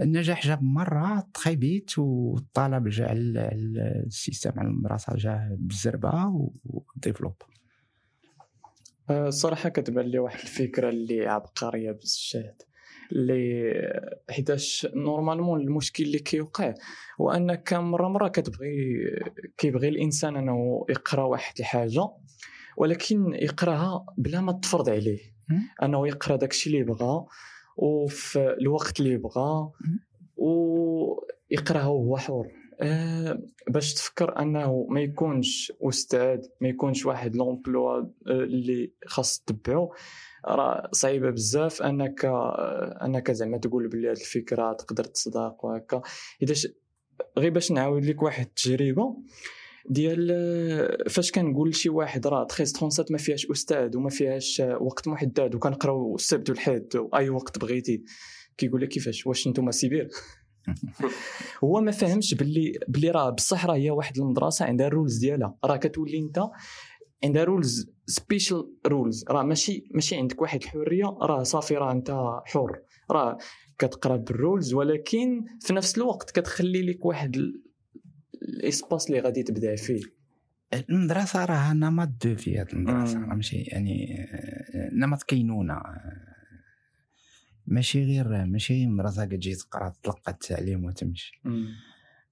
النجاح 0.00 0.46
جاب 0.46 0.62
مرة 0.62 1.28
très 1.34 1.56
vite 1.56 1.98
والطلب 1.98 2.88
جا 2.88 3.06
على 3.08 3.50
ال 4.06 4.12
système 4.12 4.52
على 4.56 4.68
المدرسة 4.68 5.16
جا 5.16 5.56
بالزربة 5.60 6.26
و 6.64 6.71
développe 6.71 7.34
آه، 7.42 7.59
الصراحه 9.10 9.68
كتبان 9.68 10.06
لي 10.06 10.18
واحد 10.18 10.38
الفكرة 10.40 10.88
اللي 10.88 11.26
عبقرية 11.26 11.92
بزاف 11.92 12.54
اللي 13.12 13.72
حيتاش 14.30 14.86
normalement 14.94 15.60
المشكل 15.60 16.04
اللي 16.04 16.18
كيوقع 16.18 16.74
هو 17.20 17.30
انك 17.30 17.72
مره 17.72 18.08
مرة 18.08 18.28
كتبغي 18.28 18.96
كيبغي 19.58 19.88
الإنسان 19.88 20.36
أنه 20.36 20.86
يقرأ 20.88 21.22
واحد 21.22 21.54
الحاجة 21.60 22.08
ولكن 22.76 23.34
يقراها 23.34 24.06
بلا 24.18 24.40
ما 24.40 24.52
تفرض 24.52 24.88
عليه. 24.88 25.20
أنه 25.82 26.08
يقرأ 26.08 26.36
داكشي 26.36 26.70
اللي 26.70 26.82
بغا 26.82 27.26
وفي 27.76 28.56
الوقت 28.60 29.00
اللي 29.00 29.16
بغا 29.16 29.72
ويقرأها 30.36 31.86
وهو 31.86 32.16
حر. 32.16 32.46
آه، 32.80 33.42
باش 33.68 33.94
تفكر 33.94 34.38
أنه 34.38 34.86
ما 34.90 35.00
يكونش 35.00 35.72
أستاذ 35.82 36.38
ما 36.60 36.68
يكونش 36.68 37.06
واحد 37.06 37.36
لومبلوا 37.36 37.98
آه، 37.98 38.06
اللي 38.26 38.92
خاص 39.06 39.40
تتبعو. 39.40 39.94
راه 40.46 40.88
صعيبة 40.92 41.30
بزاف 41.30 41.82
أنك 41.82 42.24
آه، 42.24 42.98
أنك 43.04 43.30
زعما 43.30 43.58
تقول 43.58 43.88
بلي 43.88 44.10
هاد 44.10 44.16
الفكرة 44.16 44.72
تقدر 44.72 45.04
تصدق 45.04 45.64
وهكا. 45.64 46.02
حيتاش 46.40 46.68
غير 47.38 47.50
باش 47.50 47.72
نعاود 47.72 48.04
لك 48.04 48.22
واحد 48.22 48.46
التجربة 48.46 49.16
ديال 49.90 51.10
فاش 51.10 51.32
كنقول 51.32 51.70
لشي 51.70 51.88
واحد 51.88 52.26
راه 52.26 52.42
1337 52.42 53.12
ما 53.12 53.18
فيهاش 53.18 53.50
أستاذ 53.50 53.96
وما 53.96 54.10
فيهاش 54.10 54.62
وقت 54.80 55.08
محدد 55.08 55.54
وكنقراو 55.54 56.14
السبت 56.14 56.50
والحد 56.50 57.08
اي 57.14 57.30
وقت 57.30 57.58
بغيتي 57.58 58.04
كيقول 58.56 58.80
لك 58.82 58.88
كيفاش؟ 58.88 59.26
واش 59.26 59.48
نتوما 59.48 59.70
libres؟ 59.70 60.08
هو 61.64 61.80
ما 61.80 61.90
فهمش 61.90 62.34
باللي 62.34 62.72
باللي 62.88 63.10
راه 63.10 63.30
بصح 63.30 63.66
راه 63.66 63.74
هي 63.74 63.90
واحد 63.90 64.18
المدرسة 64.18 64.64
عندها 64.64 64.86
ال 64.86 64.91
rules 64.91 65.18
ديالها. 65.18 65.56
راه 65.64 65.76
كتولي 65.76 66.18
انت 66.18 66.40
عندها 67.24 67.44
rules 67.44 67.90
special 68.06 68.72
rules 68.86 69.24
راه 69.30 69.42
ماشي 69.42 69.84
ماشي 69.94 70.16
عندك 70.16 70.42
واحد 70.42 70.62
الحرية 70.62 71.04
راه 71.04 71.42
صافي 71.42 71.74
راه 71.76 71.92
انت 71.92 72.10
حر. 72.46 72.78
راه 73.10 73.38
كتقرا 73.78 74.16
بال 74.16 74.33
rules 74.33 74.74
ولكن 74.74 75.44
في 75.60 75.72
نفس 75.72 75.98
الوقت 75.98 76.30
كتخلي 76.30 76.82
لك 76.82 77.04
واحد 77.04 77.36
ال- 77.36 77.62
ال 78.42 78.51
espace 78.51 79.06
اللي 79.10 79.20
غادي 79.20 79.42
تبدا 79.42 79.76
فيه. 79.76 80.00
المدرسة 80.90 81.44
راه 81.44 81.72
نمط 81.72 82.08
de 82.24 82.36
vie 82.36 82.64
مم. 82.72 82.88
راه 82.88 83.14
ماشي 83.34 83.56
يعني 83.56 84.16
آه، 84.20 84.90
نمط 84.92 85.22
كينونة. 85.22 85.74
آه، 85.74 86.29
ماشي 87.70 88.04
غير 88.04 88.46
ماشي 88.46 88.74
غير 88.74 88.88
مدرسة 88.88 89.24
كتجي 89.24 89.54
تقرا 89.54 89.92
تلقى 90.02 90.32
التعليم 90.32 90.84
وتمشي. 90.84 91.42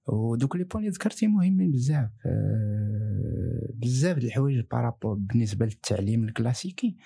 ودوك 0.07 0.55
les 0.55 0.63
points 0.63 0.83
اللي 0.85 0.95
ذكرتي 0.95 1.27
مهمين 1.27 1.71
بزاف. 1.71 2.09
آه، 2.25 3.69
بزاف 3.73 4.17
د 4.17 4.23
الحوايج 4.23 4.65
par 4.71 4.84
rapport 4.84 5.15
بالنسبة 5.15 5.65
للتعليم 5.65 6.23
الكلاسيكي. 6.23 6.97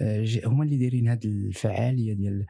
آه، 0.00 0.26
هما 0.44 0.64
اللي 0.64 0.76
دايرين 0.76 1.08
هاد 1.08 1.24
الفعالية 1.24 2.12
ديال 2.14 2.46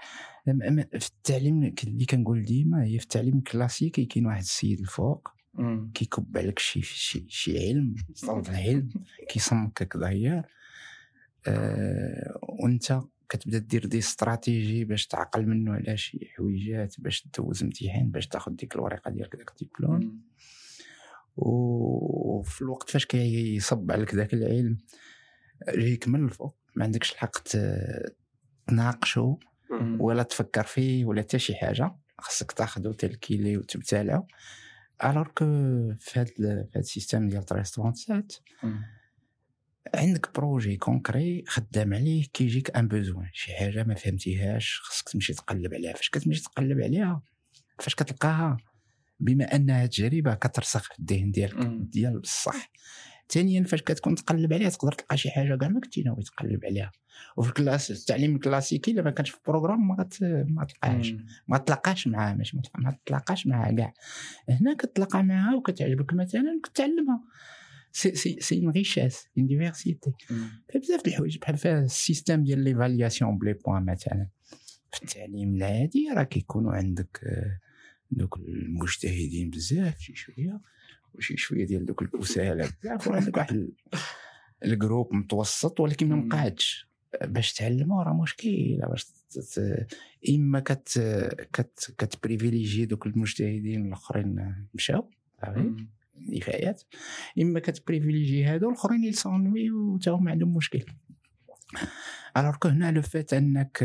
في 1.00 1.08
التعليم 1.08 1.74
اللي 1.84 2.04
كنقول 2.04 2.44
ديما 2.44 2.84
هي 2.84 2.98
في 2.98 3.04
التعليم 3.04 3.38
الكلاسيكي 3.38 4.04
كاين 4.04 4.26
واحد 4.26 4.42
السيد 4.42 4.80
الفوق. 4.80 5.28
كيكب 5.94 6.38
عليك 6.38 6.58
شي 6.58 6.82
شي 6.82 7.24
شي 7.28 7.68
علم 7.68 7.94
صوت 8.14 8.48
العلم 8.48 8.88
كيصمك 9.30 9.96
هي 9.96 10.44
آه 11.46 12.38
وانت 12.42 13.00
كتبدا 13.28 13.58
دير 13.58 13.86
des 13.86 13.98
stratégies 13.98 14.84
باش 14.84 15.06
تعقل 15.06 15.46
منه 15.46 15.72
على 15.74 15.96
شي 15.96 16.30
حويجات 16.36 17.00
باش 17.00 17.28
دوز 17.38 17.62
امتحان 17.62 18.10
باش 18.10 18.26
تاخد 18.28 18.56
ديك 18.56 18.74
الورقة 18.74 19.10
ديالك 19.10 19.36
داك 19.36 19.50
الدبلوم 19.62 20.20
وفي 21.36 22.62
الوقت 22.62 22.90
فاش 22.90 23.06
كيصب 23.06 23.90
عليك 23.92 24.14
ذاك 24.14 24.34
العلم 24.34 24.78
جايك 25.68 26.08
من 26.08 26.24
الفوق. 26.24 26.56
ما 26.76 26.84
عندكش 26.84 27.12
الحق 27.12 27.38
ت- 27.38 28.16
تناقشو 28.66 29.36
ولا 30.00 30.22
تفكر 30.22 30.62
فيه 30.62 31.04
ولا 31.04 31.22
حتى 31.22 31.38
شي 31.38 31.54
حاجة. 31.54 31.94
خاصك 32.18 32.52
تاخذو 32.52 32.92
tel 32.92 33.10
qu'il 33.10 33.39
est 33.39 33.56
وتبتلعو 33.56 34.26
alors 35.04 35.24
que 35.28 35.44
في 36.00 36.20
هاد 36.20 36.26
في 36.28 36.42
هاد 36.42 36.76
ال 36.76 36.83
système 36.83 37.28
ديال 37.28 37.40
1337 37.52 38.22
عندك 39.94 40.34
projet 40.34 40.76
concret 40.76 41.44
خدام 41.48 41.94
عليه 41.94 42.26
كيجيك 42.32 42.76
un 42.76 42.88
besoin 42.88 43.28
شي 43.32 43.52
حاجة 43.52 43.84
ما 43.84 43.94
فهمتيهاش 43.94 44.80
خاصك 44.82 45.08
تمشي 45.08 45.34
تقلب 45.34 45.74
عليها. 45.74 45.92
فاش 45.92 46.10
كتمشي 46.10 46.42
تقلب 46.42 46.80
عليها 46.80 47.22
فاش 47.78 47.94
كتلقاها؟ 47.94 48.56
بما 49.20 49.56
انها 49.56 49.86
تجربة 49.86 50.34
كترسخ 50.34 50.82
في 50.82 50.98
الذهن 50.98 51.30
ديالك. 51.30 51.66
ديال 51.66 52.20
بصح 52.20 52.70
ثانيا 53.28 53.64
فاش 53.64 53.82
كتكون 53.82 54.14
تقلب 54.14 54.52
عليها 54.52 54.68
تقدر 54.68 54.92
تلقى 54.92 55.16
شي 55.16 55.30
حاجة 55.30 55.56
كاع 55.56 55.68
ما 55.68 55.80
كنتي 55.80 56.02
ناوي 56.02 56.22
تقلب 56.22 56.64
عليها. 56.64 56.92
وفي 57.36 57.48
ال 57.48 57.54
classe 57.54 57.90
التعليم 57.90 58.34
الكلاسيكي 58.34 58.90
إلا 58.90 59.02
ما 59.02 59.10
كانش 59.10 59.30
في 59.30 59.36
ال 59.36 59.41
programme 59.41 59.88
ما 59.88 59.94
غت 59.94 60.22
ما 60.22 60.64
تلقاهاش. 60.64 61.14
ما 61.48 61.58
تلاقاش 61.58 62.08
معاه 62.08 62.34
ماشي 62.34 62.60
ما 62.78 62.96
تلاقاش 63.06 63.46
معاه 63.46 63.72
كاع. 63.72 63.94
هنا 64.48 64.74
كتلاقى 64.74 65.22
معاها 65.22 65.56
وكتعجبك 65.56 66.14
مثلا 66.14 66.60
كتعلمها. 66.64 67.20
c'est 67.96 68.14
c'est 68.14 68.36
c'est 68.40 68.58
une 68.64 68.70
richesse 68.70 69.26
une 69.38 69.46
diversité 69.46 70.12
بزاف 70.74 71.02
د 71.04 71.06
الحوايج 71.06 71.38
بحال 71.38 71.56
فيها 71.56 71.80
ال 71.84 71.92
système 71.92 72.44
ديال 72.44 72.58
l'évaluation 72.64 73.38
ب 73.38 73.42
les 73.42 73.52
points 73.52 73.84
مثلا 73.84 74.26
في 74.92 75.02
التعليم 75.02 75.54
العادي 75.54 76.08
راه 76.16 76.22
كيكونوا 76.22 76.72
عندك 76.72 77.20
دوك 78.10 78.36
المجتهدين 78.38 79.50
بزاف 79.50 79.98
شي 79.98 80.14
شوية 80.14 80.60
وشي 81.14 81.36
شوية 81.36 81.66
ديال 81.66 81.86
دوك 81.86 82.02
الكسالى 82.02 82.68
بزاف 82.82 83.08
وعندك 83.08 83.36
واحد 83.36 83.54
ال- 83.54 83.72
ال 84.64 84.71
groupe 84.71 85.14
متوسط 85.14 85.80
ولكن 85.80 86.08
ما. 86.08 86.16
مقعدش 86.16 86.88
باش 87.24 87.52
تعلموا 87.52 88.02
راه 88.02 88.22
مشكله 88.22 88.78
باش 88.90 89.06
اما 90.30 90.60
كت 90.60 90.88
كت 91.52 91.94
كت 91.98 92.11
privilégier 92.11 92.84
دوك 92.86 93.06
المجتهدين 93.06 93.86
الاخرين 93.86 94.54
مشاو 94.74 95.10
صافي 95.42 95.74
نفايات 96.28 96.82
إما 97.42 97.60
كت 97.60 97.73
privilégier 97.73 98.44
هادو 98.44 98.68
الأخرين 98.68 99.04
يلصونوي 99.04 99.70
وتا 99.70 100.10
هما 100.10 100.30
عندهم 100.30 100.54
مشكل 100.54 100.84
alors 102.36 102.56
que 102.56 102.68
هنا 102.68 102.92
le 102.92 103.02
fait 103.02 103.32
أنك 103.32 103.82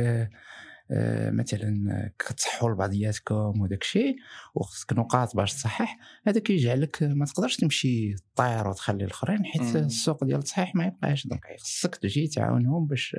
آه، 0.91 1.31
مثلا 1.31 2.11
كتصحوا 2.19 2.69
لبعضياتكم 2.69 3.61
وداك 3.61 3.81
الشيء 3.81 4.15
وخصك 4.55 4.93
نقاط 4.93 5.35
باش 5.35 5.53
تصحح 5.53 5.97
هذا 6.27 6.39
كيجعلك 6.39 7.03
ما 7.03 7.25
تقدرش 7.25 7.57
تمشي 7.57 8.15
طاير 8.35 8.67
وتخلي 8.67 9.03
الأخرين 9.03 9.45
حيت. 9.45 9.75
السوق 9.75 10.23
ديال 10.23 10.39
التصحيح 10.39 10.75
ما 10.75 10.85
يبقاش 10.85 11.27
donc 11.27 11.45
خصك 11.59 11.95
تجي 11.95 12.27
تعاونهم 12.27 12.87
باش 12.87 13.15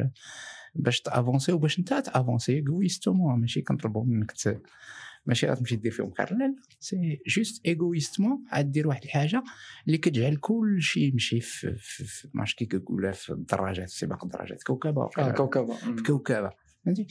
باش 0.75 1.01
ت 1.01 1.07
avancer 1.07 1.53
وباش 1.53 1.79
أنت 1.79 1.95
ت 1.95 2.02
avancer 2.02 2.53
égoïstement 2.53 3.41
ماشي 3.41 3.63
كنطلبوا 3.63 4.05
منك. 4.05 4.33
ماشي 5.27 5.47
غتمشي 5.47 5.77
دير 5.77 5.93
فيهم 5.93 6.11
خير. 6.11 6.35
لا 6.35 6.45
لا. 6.45 6.55
c'est 6.81 7.23
juste 7.27 7.67
égoïstement 7.67 8.45
غدير 8.55 8.89
واحد 8.89 9.05
الحاجة 9.05 9.43
اللي 9.87 9.99
كتجعل 9.99 10.37
كل 10.37 10.83
شيء 10.83 11.13
يمشي 11.13 11.41
في, 11.41 11.75
في, 11.77 12.05
في 12.05 12.29
ماش 12.35 12.55
كي 12.55 12.67
كيقولها 12.67 13.13
في 13.13 13.31
الدراجات 13.31 13.89
سباق 13.89 14.25
الدراجات. 14.25 14.63
كوكبه 14.63 15.01
وقيلا. 15.01 15.31
كوكبه. 15.33 15.77
كوكبه 16.07 16.51
فهمتي؟ 16.85 17.07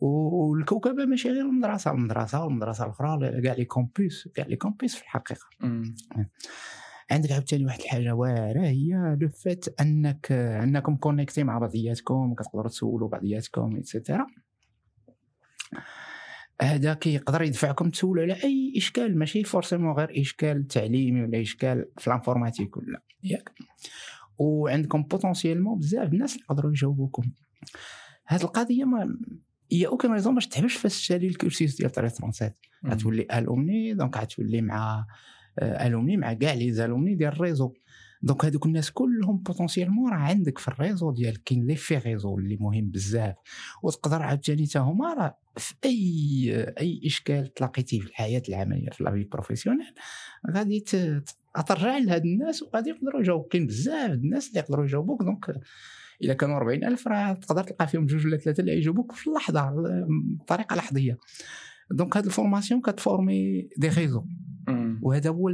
والكوكبه 0.00 1.04
ماشي 1.04 1.28
غير 1.28 1.40
المدرسة. 1.40 1.90
المدرسة 1.90 2.44
والمدرسة 2.44 2.84
الأخرى 2.84 3.42
كاع 3.42 3.54
les 3.54 3.64
campus 3.64 4.28
كاع 4.28 4.46
les 4.46 4.56
campus 4.56 4.94
في 4.94 5.02
الحقيقة. 5.02 5.46
عندك 7.10 7.32
عاوتاني 7.32 7.64
واحد 7.64 7.80
الحاجة 7.80 8.14
واعره 8.14 8.60
هي 8.60 9.16
le 9.20 9.28
fait 9.28 9.80
أنك 9.80 10.32
أنكم 10.32 10.96
connectés 10.96 11.44
مع 11.44 11.58
بعضياتكم 11.58 12.34
كتقدروا 12.34 12.68
تسولوا 12.68 13.08
بعضياتكم 13.08 13.76
et 13.76 13.88
cetera 13.88 14.26
هذا 16.62 16.94
كيقدر 16.94 17.42
يدفعكم 17.42 17.90
تسولوا 17.90 18.22
على 18.22 18.32
أي 18.44 18.72
إشكال 18.76 19.18
ماشي 19.18 19.44
forcément 19.44 19.92
غير 19.92 20.20
إشكال 20.20 20.66
تعليمي 20.66 21.22
ولا 21.22 21.40
إشكال 21.40 21.86
في 21.98 22.06
ال 22.06 22.11
informatique 22.11 22.76
ولا 22.76 23.02
ياك. 23.22 23.52
وعندكم 24.38 25.02
potentiellement 25.02 25.78
بزاف 25.78 26.12
الناس 26.12 26.32
اللي 26.32 26.44
يقدروا 26.44 26.70
يجاوبوكم. 26.70 27.22
هاد 28.28 28.42
القضية 28.42 28.84
ما 28.84 29.18
هي 29.72 29.86
أوكي 29.86 30.08
ريزون 30.08 30.34
باش 30.34 30.46
تحبش 30.46 30.76
فاش 30.76 31.00
تسالي 31.00 31.26
ال 31.26 31.33
cursus 31.33 31.76
ديال 31.76 31.90
treize 31.90 32.10
trente-sept 32.10 32.54
مم. 32.82 32.90
غتولي 32.90 33.26
alumni 33.32 33.94
donc 33.94 34.16
غتولي 34.16 34.60
مع 34.60 35.06
آه، 35.58 35.86
alumni 35.86 36.16
مع 36.16 36.32
كاع 36.32 36.52
les 36.52 36.72
alumni 36.72 37.14
ديال 37.14 37.32
ال 37.32 37.37
réseau. 37.37 37.72
donc 38.24 38.44
هذوك 38.44 38.66
الناس 38.66 38.90
كلهم 38.90 39.36
potentiellement 39.36 40.12
راه 40.12 40.18
عندك 40.18 40.58
في 40.58 40.68
ال 40.68 40.74
réseau 40.74 41.12
ديالك 41.12 41.42
كاين 41.44 41.66
le 41.66 41.76
vrai 41.76 41.98
réseau 41.98 42.38
اللي 42.38 42.56
مهم 42.60 42.90
بزاف. 42.90 43.34
وتقدر 43.82 44.22
عاوتاني 44.22 44.66
حتى 44.66 44.78
هما 44.78 45.14
راه 45.14 45.38
في 45.56 45.74
أي 45.84 46.74
أي 46.80 47.00
إشكال 47.06 47.54
تلاقيتيه 47.54 48.00
في 48.00 48.06
الحياة 48.06 48.42
العملية 48.48 48.90
في 48.90 49.04
la 49.04 49.12
vie 49.12 49.24
professionnelle 49.24 49.86
غادي 50.50 50.80
ترجع 51.66 51.98
لهاد 51.98 52.24
الناس 52.24 52.62
وغادي 52.62 52.90
يقدروا 52.90 53.20
يجاوبوك. 53.20 53.52
كاين 53.52 53.66
بزاف 53.66 54.10
الناس 54.10 54.48
اللي 54.48 54.60
يقدروا 54.60 54.84
يجاوبوك. 54.84 55.22
donc 55.22 55.60
إلا 56.22 56.34
كانوا 56.34 56.56
40000 56.56 57.08
راه 57.08 57.32
تقدر 57.32 57.62
تلقى 57.62 57.88
فيهم 57.88 58.06
جوج 58.06 58.26
ولا 58.26 58.36
ثلاثة 58.36 58.60
اللي 58.60 58.72
يجاوبوك 58.72 59.12
في 59.12 59.26
اللحظة 59.26 59.72
بطريقة 60.40 60.76
لحظية. 60.76 61.18
donc 61.90 62.16
هاد 62.16 62.24
ال 62.24 62.30
formation 62.30 62.80
كت 62.80 63.02
former 63.02 63.68
des 63.78 63.88
réseaux. 63.88 64.24
وهذا 65.02 65.30
هو 65.30 65.48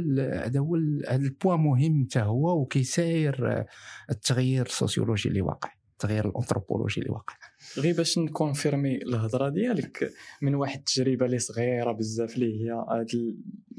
هذا 0.45 0.59
هو 0.59 0.75
هذا 1.07 1.23
ال 1.23 1.29
point 1.29 1.59
مهم 1.59 2.07
حتى 2.09 2.19
هو 2.19 2.61
وكيساير 2.61 3.51
آه، 3.51 3.65
التغيير 4.09 4.65
السوسيولوجي 4.65 5.29
اللي 5.29 5.41
واقع 5.41 5.71
التغيير 5.91 6.29
الأنثروبولوجي 6.29 7.01
اللي 7.01 7.11
واقع. 7.11 7.35
غير 7.77 7.95
باش 7.95 8.17
ن 8.17 8.25
confirmer 8.25 8.97
الهضرة 8.97 9.49
ديالك 9.49 10.11
من 10.41 10.55
واحد 10.55 10.77
التجربة 10.77 11.25
اللي 11.25 11.39
صغيرة 11.39 11.91
بزاف 11.91 12.35
اللي 12.35 12.63
هي 12.63 12.71
هاد 12.71 13.35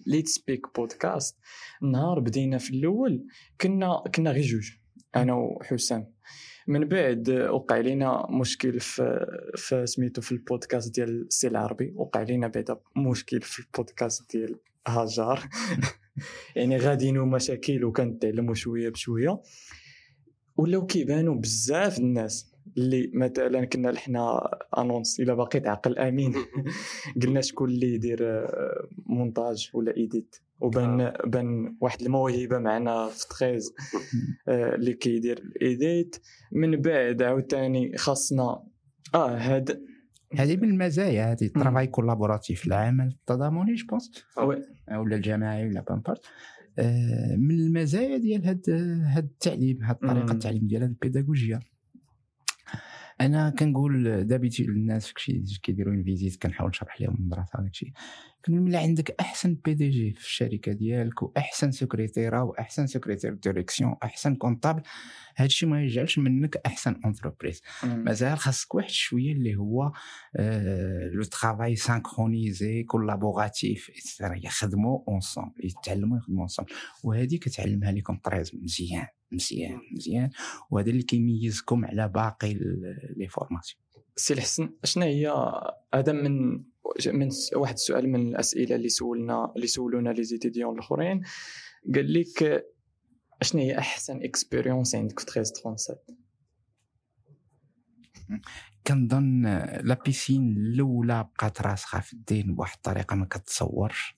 Let's 0.06 0.28
Speak 0.28 0.66
بودكاست 0.76 1.38
نهار 1.82 2.20
بدينا 2.20 2.58
في 2.58 2.70
الأول 2.70 3.26
كنا 3.60 4.02
كنا 4.14 4.30
غير 4.30 4.42
جوج 4.44 4.70
أنا 5.16 5.34
وحسام. 5.34 6.12
من 6.66 6.88
بعد 6.88 7.30
وقع 7.30 7.78
لنا 7.78 8.26
مشكل 8.30 8.80
في 8.80 9.26
في 9.56 9.86
سميتو 9.86 10.20
في 10.20 10.32
البودكاست 10.32 10.94
ديال 10.94 11.26
السي 11.26 11.48
العربي 11.48 11.92
وقع 11.96 12.22
لنا 12.22 12.48
بعدا 12.48 12.76
مشكل 12.96 13.40
في 13.40 13.58
البودكاست 13.58 14.36
ديال 14.36 14.58
هاجار 14.86 15.48
يعني 16.56 16.76
غاديين 16.76 17.18
مشاكل 17.18 17.84
وكنتعلموا 17.84 18.54
شوية 18.54 18.88
بشوية. 18.88 19.40
ولاو 20.56 20.86
كيبانوا 20.86 21.34
بزاف 21.34 21.98
الناس 21.98 22.52
اللي 22.76 23.10
مثلا 23.14 23.64
كنا 23.64 23.88
لحنا 23.88 24.50
annonce 24.78 25.20
إلا 25.20 25.34
باقي 25.34 25.60
تعقل 25.60 25.98
آمين. 25.98 26.34
قلنا 27.22 27.40
شكون 27.40 27.70
اللي 27.70 27.94
يدير 27.94 28.18
آه، 28.22 28.88
مونتاج 29.06 29.70
ولا 29.74 29.96
edit 29.96 30.37
وبان 30.60 31.12
بان 31.24 31.76
واحد 31.80 32.02
الموهبة 32.02 32.58
معنا 32.58 33.08
في 33.08 33.28
treize 33.28 33.74
آه، 34.48 34.74
اللي 34.74 34.92
كيدير 34.92 35.38
ال 35.38 35.54
edit 35.54 36.16
من 36.52 36.80
بعد 36.80 37.22
عاوتاني 37.22 37.96
خاصنا 37.96 38.62
آه 39.14 39.36
هاد 39.36 39.91
هذه 40.36 40.56
من 40.56 40.70
المزايا 40.70 41.32
هذه 41.32 41.44
ال 41.44 41.50
travail 41.50 41.87
collaboratif 41.87 42.66
العمل 42.66 43.08
التضامني 43.08 43.74
je 43.74 43.87
pense 43.87 44.24
oui. 44.38 44.62
ولا 44.98 45.16
الجماعي 45.16 45.66
ولا 45.66 45.80
peu 45.80 45.92
importe. 45.92 46.24
من 47.38 47.50
المزايا 47.50 48.16
ديال 48.16 48.46
هاد 48.46 48.70
هاد 49.04 49.24
التعليم 49.24 49.82
هاد 49.82 49.96
الطريقة. 50.02 50.32
التعليم 50.32 50.66
ديال 50.66 50.82
هاد 50.82 50.90
البيداغوجيا. 50.90 51.60
أنا 53.20 53.50
كنقول 53.50 54.24
d'habitude 54.26 54.64
للناس 54.64 55.06
فاش 55.06 55.42
كيديروا 55.62 55.94
une 55.94 56.04
visite 56.04 56.42
كنحاول 56.42 56.70
نشرح 56.70 57.00
لهم 57.00 57.14
المدرسة 57.14 57.60
هذاك 57.60 57.72
ملي 58.48 58.76
عندك 58.76 59.14
أحسن 59.20 59.55
PDG 59.64 60.12
في 60.12 60.20
الشركة 60.20 60.72
ديالك 60.72 61.22
وأحسن 61.22 61.70
سكرتيرة 61.70 62.42
وأحسن 62.42 62.87
secrétaire 62.87 63.35
direction 63.35 63.94
احسن 64.02 64.35
comptable. 64.35 64.82
هادشي 65.37 65.66
ما 65.66 65.85
يجعلش 65.85 66.18
منك 66.18 66.57
أحسن 66.66 67.00
entreprise. 67.04 67.62
مازال 67.85 68.38
خاصك 68.38 68.74
واحد 68.74 68.90
شوية 68.90 69.33
اللي 69.33 69.57
هو 69.57 69.92
آه، 70.37 71.09
le 71.08 71.22
travail 71.22 71.76
synchronisé 71.76 72.82
collaboratif 72.82 73.90
يخدموا 74.20 74.98
ensemble 75.08 75.64
يتعلموا 75.64 76.18
يخدموا 76.18 76.40
ensemble 76.40 76.72
وهذه 77.05 77.37
كتعلمها 77.37 77.92
لكم 77.92 78.16
treize 78.16 78.54
مزيان 78.55 79.07
مزيان 79.33 79.81
مزيان. 79.96 80.31
وهذا 80.70 80.90
اللي 80.90 81.02
كيميزكم 81.02 81.85
على 81.85 82.09
باقي 82.09 82.55
les 83.16 83.28
formations. 83.28 83.82
سي 84.16 84.35
الحسن 84.35 84.70
شنو 84.85 85.05
هي 85.05 85.35
هذا 85.94 86.12
من 86.12 86.64
من 87.06 87.28
واحد 87.56 87.74
السؤال 87.74 88.08
من 88.08 88.28
الأسئلة 88.28 88.76
اللي 88.76 88.88
سولنا 88.88 89.52
اللي 89.56 89.66
سولونا 89.66 90.10
les 90.11 90.24
étudiants 90.24 90.74
الأخرين. 90.74 91.22
قال 91.94 92.12
لك 92.12 92.66
شنو 93.42 93.60
هي 93.62 93.78
أحسن 93.78 94.22
expérience 94.22 94.94
عندك 94.94 95.20
في 95.20 95.26
1337 95.26 96.22
كنظن 98.86 99.46
آه، 99.46 99.80
la 99.82 99.98
piscine 100.04 100.56
الأولى 100.56 101.28
بقات 101.34 101.62
راسخة 101.62 102.00
في 102.00 102.12
الذهن 102.12 102.54
بواحد 102.54 102.76
الطريقة 102.76 103.16
ما 103.16 103.26
كتصورش. 103.26 104.16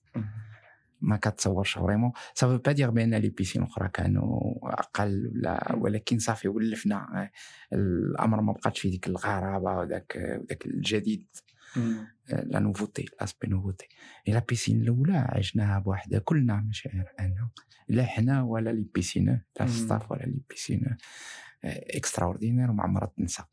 ما 1.00 1.16
كتصورش 1.16 1.78
vraiment. 1.78 2.12
ça 2.34 2.42
veut 2.42 2.58
pas 2.58 2.72
dire 2.72 2.90
بأن 2.90 3.14
les 3.14 3.28
piscines 3.28 3.62
الاخرى 3.62 3.88
كانوا 3.88 4.54
أقل 4.62 5.32
ولا 5.34 5.76
ولكن 5.76 6.18
صافي 6.18 6.48
ولفنا 6.48 7.30
الأمر 7.72 8.40
ما 8.40 8.52
بقاتش 8.52 8.80
فيه 8.80 8.90
ديك 8.90 9.06
الغرابة 9.06 9.76
وداك 9.78 10.38
وداك 10.40 10.66
الجديد. 10.66 11.26
la 12.28 12.58
nouveauté 12.58 13.04
l'aspect 13.20 13.48
nouveauté. 13.48 13.88
la 14.26 14.38
piscine 14.48 14.82
الأولى 14.82 15.16
عشناها 15.28 15.78
بوحدها 15.78 16.18
كلنا 16.18 16.56
مشاعر 16.56 17.04
أنا. 17.20 17.48
لا 17.88 18.04
حنا 18.04 18.42
ولا 18.42 18.70
les 18.70 18.86
piscineux 18.94 19.40
لا. 19.60 19.66
staff 19.66 20.10
ولا 20.10 20.22
les 20.22 20.40
piscineux. 20.50 20.96
extraordinaire 21.64 22.70
وما 22.70 22.82
عمرها 22.82 23.12
تنسى 23.16 23.42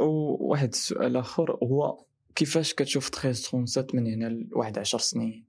وواحد 0.00 0.68
السؤال 0.68 1.16
آخر 1.16 1.50
هو 1.50 2.04
كيفاش 2.34 2.74
كتشوف 2.74 3.06
1337 3.06 4.00
من 4.00 4.12
هنا 4.12 4.28
لواحد 4.28 4.78
10 4.78 4.98
سنين؟ 4.98 5.44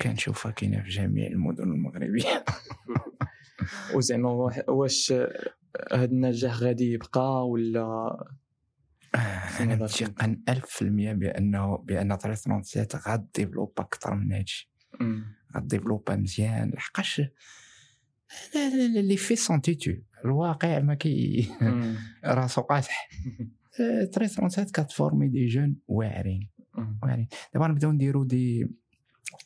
كنشوفها 0.00 0.52
كاينة 0.52 0.82
في 0.82 0.88
جميع 0.88 1.26
المدن 1.26 1.62
المغربية. 1.62 2.44
وزعما 3.94 4.30
واش 4.68 5.12
هذا 5.92 6.04
النجاح 6.04 6.54
غادي 6.54 6.92
يبقى 6.92 7.48
ولا 7.48 8.16
أنا 9.60 9.76
متيقن 9.76 10.42
1000% 10.50 10.82
بانه 10.82 11.76
بأن 11.76 12.16
337 12.16 13.00
غا 13.06 13.12
développer 13.12 13.72
أكثر 13.78 14.14
من 14.14 14.32
هادشي 14.32 14.70
غا 15.54 15.60
développer 15.60 16.16
مزيان. 16.16 16.70
لحقاش 16.70 17.22
les 18.96 19.16
faits 19.16 19.36
sont 19.36 19.58
têtus. 19.58 19.92
الواقع 20.24 20.78
ما 20.80 20.94
كي 20.94 21.48
راسو 22.24 22.60
قاصح. 22.60 23.08
337 24.14 24.64
كت 24.72 24.86
former 24.86 25.28
des 25.28 25.46
jeunes 25.46 25.76
واعرين. 25.88 26.48
واعرين. 27.02 27.28
دابا 27.54 27.66
نبداو 27.68 27.92
نديرو 27.92 28.24
des 28.24 28.68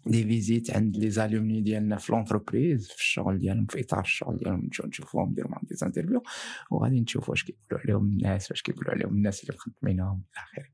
des 0.07 0.25
visites 0.25 0.71
عند 0.71 0.97
les 0.97 1.11
alumni 1.11 1.61
ديالنا 1.61 1.97
في 1.97 2.13
l'entreprise 2.13 2.89
في 2.89 2.99
الشغل 2.99 3.39
ديالهم 3.39 3.67
في 3.67 3.81
إطار 3.81 4.01
الشغل 4.01 4.37
ديالهم 4.37 4.61
نمشيو 4.65 4.87
نشوفوهم 4.87 5.31
نديرو 5.31 5.49
معاهم 5.49 5.67
des 5.71 5.87
interviews 5.87 6.23
وغادي 6.71 7.01
نشوفوا 7.01 7.31
واش 7.31 7.45
كيقولوا 7.45 7.81
عليهم 7.85 8.07
الناس 8.07 8.51
واش 8.51 8.63
كيقولوا 8.63 8.91
عليهم 8.91 9.15
الناس 9.15 9.43
اللي 9.43 9.55
مخدمينهم 9.57 10.23
إلى 10.33 10.43
آخره. 10.43 10.69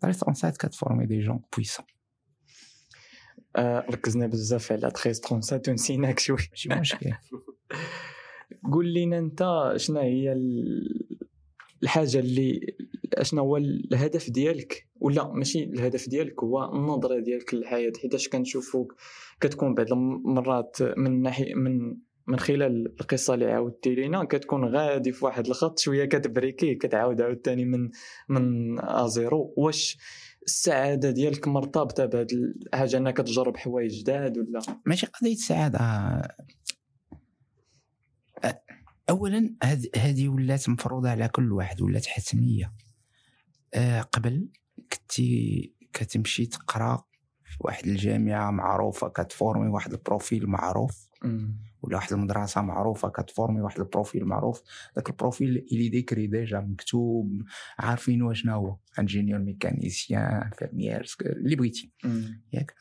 طريق 0.00 0.16
ترونسات 0.16 0.56
كتفورمي 0.56 1.06
دي 1.06 1.20
جون 1.20 1.40
بويسون. 1.56 1.86
ركزنا 3.90 4.26
بزاف 4.26 4.72
على 4.72 4.80
13 4.80 5.12
37 5.12 5.72
ونسيناك 5.72 6.18
شوي. 6.18 6.36
ماشي 6.50 6.68
مشكل. 6.68 7.12
قول 8.72 8.86
لينا 8.86 9.18
أنت 9.18 9.72
شنو 9.76 10.00
هي 10.00 10.32
الحاجة 11.82 12.18
اللي 12.18 12.76
شنو 13.22 13.42
هو 13.42 13.56
الهدف 13.56 14.30
ديالك؟ 14.30 14.88
ولا 15.00 15.32
ماشي 15.32 15.64
الهدف 15.64 16.08
ديالك 16.08 16.44
هو 16.44 16.72
النظرة 16.72 17.20
ديالك 17.20 17.54
للحياة 17.54 17.92
حيتاش 18.02 18.28
كنشوفوك 18.28 18.94
كتكون 19.40 19.74
بعض 19.74 19.92
المرات 19.92 20.76
من 20.96 21.22
ناحية 21.22 21.54
من 21.54 21.96
من 22.26 22.38
خلال 22.38 22.94
القصة 23.00 23.34
اللي 23.34 23.52
عاودتي 23.52 23.94
لينا 23.94 24.24
كتكون 24.24 24.64
غادي 24.64 25.12
في 25.12 25.24
واحد 25.24 25.46
الخط 25.46 25.78
شوية 25.78 26.04
كتبريكي 26.04 26.74
كتعاود 26.74 27.20
عاوتاني 27.20 27.64
من 27.64 27.90
من 28.28 28.76
أزيرو. 28.80 29.54
واش 29.56 29.98
السعادة 30.46 31.10
ديالك 31.10 31.48
مرتبطة 31.48 32.06
بهذه 32.06 32.28
الحاجة 32.66 32.96
انك 32.96 33.16
تجرب 33.16 33.56
حوايج 33.56 34.00
جداد 34.00 34.38
ولا؟ 34.38 34.60
ماشي 34.86 35.06
قضية 35.06 35.34
سعادة. 35.34 35.78
اولا 39.10 39.54
هذه 39.96 40.28
ولات 40.28 40.68
مفروضة 40.68 41.08
على 41.08 41.28
كل 41.28 41.52
واحد 41.52 41.82
ولات 41.82 42.06
حتمية. 42.06 42.72
أه 43.74 44.00
قبل 44.00 44.48
كنتي 44.92 45.74
كتمشي 45.92 46.46
تقرا 46.46 47.04
في 47.44 47.56
واحد 47.60 47.86
الجامعة 47.86 48.50
معروفة 48.50 49.08
كت 49.08 49.23
former 49.23 49.68
واحد 49.68 49.92
ال 49.92 50.00
profil 50.00 50.46
معروف. 50.46 51.08
ولا 51.82 51.96
واحد 51.96 52.12
المدرسة 52.12 52.60
معروفة 52.60 53.08
كت 53.08 53.21
former 53.21 53.60
واحد 53.60 53.78
ال 53.80 53.86
profil 53.86 54.24
معروف. 54.24 54.62
ذاك 54.96 55.08
ال 55.08 55.16
profil 55.16 55.66
اللي 55.72 55.88
décrit 55.88 56.26
déjà 56.26 56.60
مكتوب 56.60 57.42
عارفين 57.78 58.22
واش 58.22 58.46
هو. 58.46 58.76
ingénieur 58.98 59.40
mécanicien 59.40 60.50
infirmier 60.58 61.06
اللي 61.20 61.56
بغيتي. 61.56 61.92
ياك؟ 62.52 62.74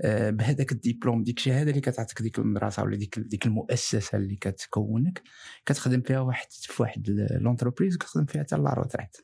آه، 0.00 0.30
بهذاك 0.30 0.72
الدبلوم 0.72 1.22
ديك 1.22 1.38
الشهاده 1.38 1.70
اللي 1.70 1.80
كتعطيك 1.80 2.22
ديك 2.22 2.38
المدرسة 2.38 2.82
ولا 2.82 2.96
ديك 2.96 3.18
ديك 3.18 3.46
المؤسسة 3.46 4.18
اللي 4.18 4.36
كتكونك 4.36 5.22
كتخدم 5.66 6.00
فيها 6.00 6.20
واحد 6.20 6.46
في 6.50 6.82
واحد 6.82 7.28
l'entreprise 7.40 7.96
كتخدم 7.96 8.24
فيها 8.24 8.42
حتى 8.42 8.56
la 8.56 8.74
retraite 8.74 9.16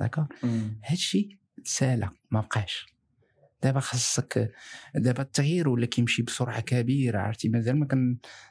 d'accord 0.00 0.26
هادشي 0.84 1.38
تسالى 1.64 2.10
ما 2.30 2.40
بقاش. 2.40 2.96
دابا 3.62 3.80
خاصك 3.80 4.52
دابا 4.94 5.22
التغيير 5.22 5.68
ولا 5.68 5.86
كيمشي 5.86 6.22
بسرعة 6.22 6.60
كبيرة 6.60 7.18
عرفتي؟ 7.18 7.48
مازال 7.48 7.78
ما 7.78 7.88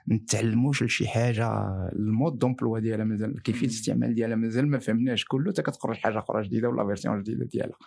كنتعلموش 0.10 0.84
لشي 0.84 1.08
حاجة 1.08 1.50
ال 1.94 2.03
mode 2.03 2.40
d'emploi 2.40 2.80
ديالها 2.80 3.06
مازال 3.06 3.42
كيفية 3.42 3.66
الاستعمال 3.66 4.16
ديالها 4.16 4.36
مازال 4.36 4.68
ما 4.68 4.80
فهمناش 4.80 5.26
كله 5.26 5.52
حتى 5.52 5.62
كتخرج 5.62 5.98
حاجة 5.98 6.20
أخرى 6.20 6.44
جديدة 6.44 6.70
ولا 6.70 6.86
version 6.86 7.22
جديدة 7.22 7.46
ديالها. 7.46 7.78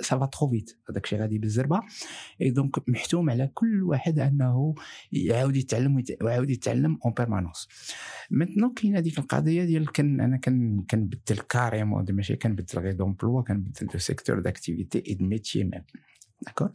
ça 0.00 0.13
va 0.13 0.26
trop 0.26 0.48
vite 0.48 0.78
هذاك 0.90 1.04
الشيء 1.04 1.20
غادي 1.20 1.38
بالزربة. 1.38 1.80
et 2.42 2.50
donc 2.50 2.88
محتوم 2.88 3.30
على 3.30 3.50
كل 3.54 3.82
واحد 3.82 4.18
أنه 4.18 4.74
يعاود 5.12 5.56
يتعلم 5.56 6.04
ويعاود 6.22 6.50
يتعلم 6.50 6.98
en 7.04 7.12
permanence 7.12 7.68
maintenant 8.30 8.72
كاينة 8.72 9.00
ديك 9.00 9.18
القضية 9.18 9.64
ديال 9.64 9.92
كان 9.92 10.20
أنا 10.20 10.36
كنبدل 10.90 11.38
carrément 11.48 12.06
ماشي 12.10 12.36
كنبدل 12.36 12.78
غير 12.78 12.92
d'emploi 12.92 13.42
كنبدل 13.42 13.86
de 13.86 13.98
secteur 13.98 14.40
d'activité 14.40 15.02
et 15.08 15.14
de 15.14 15.24
métier 15.24 15.64
même 15.64 15.82
d'accord 16.42 16.72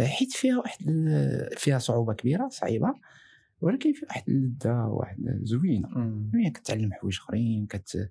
حيت 0.00 0.32
فيها 0.32 0.58
واحد 0.58 0.78
فيها 1.56 1.78
صعوبة 1.78 2.14
كبيرة 2.14 2.48
صعيبة 2.48 2.94
ولكن 3.60 3.92
فيها 3.92 4.08
واحد 4.08 4.22
اللذه 4.28 4.86
واحد 4.86 5.40
زوينة. 5.42 5.88
يعني 6.34 6.50
كتعلم 6.50 6.92
حوايج 6.92 7.18
أخرين 7.18 7.66
كت 7.66 8.10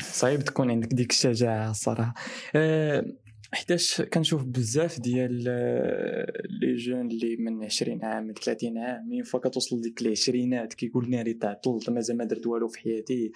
صعيب 0.00 0.40
تكون 0.40 0.70
عندك 0.70 0.94
ديك 0.94 1.10
الشجاعة 1.10 1.70
الصراحه 1.70 2.14
أه 2.54 3.04
حيتاش 3.52 4.02
كنشوف 4.02 4.44
بزاف 4.44 5.00
ديال 5.00 5.44
آه، 5.48 6.42
les 6.60 6.74
jeunes 6.76 7.10
اللي 7.10 7.36
من 7.36 7.64
20 7.64 8.04
عام 8.04 8.32
30 8.32 8.78
عام 8.78 9.08
مين 9.08 9.22
فوا 9.22 9.40
كتوصل 9.40 9.80
ديك 9.80 10.02
العشرينات 10.02 10.74
كيقول 10.74 11.10
ناري 11.10 11.34
تعطلت 11.34 11.90
مازال 11.90 12.16
ما 12.16 12.24
درت 12.24 12.46
والو 12.46 12.68
في 12.68 12.80
حياتي. 12.80 13.32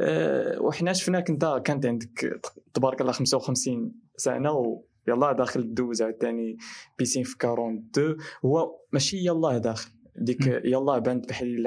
أه 0.00 0.60
وحنا 0.60 0.92
شفناك 0.92 1.30
انت 1.30 1.62
كانت 1.64 1.86
عندك 1.86 2.40
تبارك 2.74 3.00
الله 3.00 3.12
55 3.12 3.92
سنة 4.16 4.52
و 4.52 4.84
يلا 5.08 5.32
داخل 5.32 5.74
دوز 5.74 6.02
عاوتاني 6.02 6.56
piscine 6.98 7.22
في 7.22 7.36
42 7.36 8.16
هو 8.44 8.80
ماشي 8.92 9.26
يلا 9.26 9.58
داخل 9.58 9.90
ديك 10.16 10.46
يلا 10.46 10.98
بانت 10.98 11.28
بحال 11.28 11.66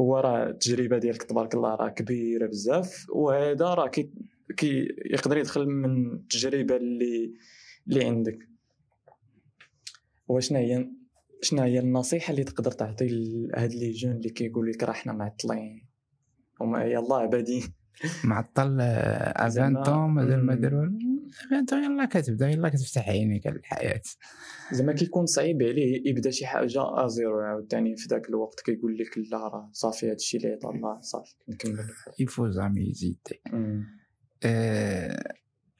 هو 0.00 0.18
راه 0.18 0.46
التجربة 0.46 0.98
ديالك 0.98 1.22
تبارك 1.22 1.54
الله 1.54 1.74
راه 1.74 1.88
كبيرة 1.88 2.46
بزاف 2.46 3.06
وهذا 3.10 3.74
راه 3.74 3.88
كي, 3.88 4.10
كي 4.56 4.88
يقدر 5.04 5.36
يدخل 5.36 5.66
من 5.66 6.12
التجربة 6.12 6.76
اللي 6.76 7.34
اللي 7.88 8.04
عندك. 8.04 8.48
وشنا 10.28 10.58
هي 10.58 10.88
شنو 11.42 11.62
هي 11.62 11.78
النصيحة 11.78 12.30
اللي 12.30 12.44
تقدر 12.44 12.70
تعطي 12.70 13.08
لهاد 13.08 13.72
les 13.72 13.90
jeunes 13.90 14.12
اللي 14.12 14.30
كيقول 14.30 14.70
لك 14.70 14.82
راه 14.82 14.92
حنا 14.92 15.12
معطلين 15.12 15.86
وما 16.60 16.84
يلاه 16.84 17.26
بادين 17.26 17.62
معطل 18.24 18.80
à 18.80 18.94
vingt 18.94 19.67
ans 19.67 20.10
مازال 20.10 20.46
ما 20.46 20.54
دار 20.54 20.74
والو؟ 20.74 21.11
à 21.46 21.50
vingt 21.50 21.71
ans 21.71 21.84
يلا 21.84 22.04
كتبدا 22.04 22.48
يلا 22.48 22.68
كتفتح 22.68 23.08
عينيك 23.08 23.46
على 23.46 23.56
الحياة. 23.56 24.02
زعما 24.72 24.92
كيكون 24.92 25.26
صعيب 25.26 25.62
عليه 25.62 26.08
يبدا 26.08 26.30
شي 26.30 26.46
حاجة 26.46 27.04
à 27.06 27.13
zéro 27.13 27.40
عاوتاني 27.40 27.96
في 27.96 28.08
ذاك 28.10 28.28
الوقت 28.28 28.60
كيقول 28.60 28.98
لك 28.98 29.18
لا 29.18 29.38
راه 29.38 29.70
صافي 29.72 30.06
هذا 30.06 30.14
الشيء 30.14 30.40
اللي 30.40 30.58
الله 30.64 31.00
صافي 31.00 31.34
نكمل 31.48 31.78
يفو 32.18 32.50
زعما 32.50 32.80
يزيد 32.80 33.18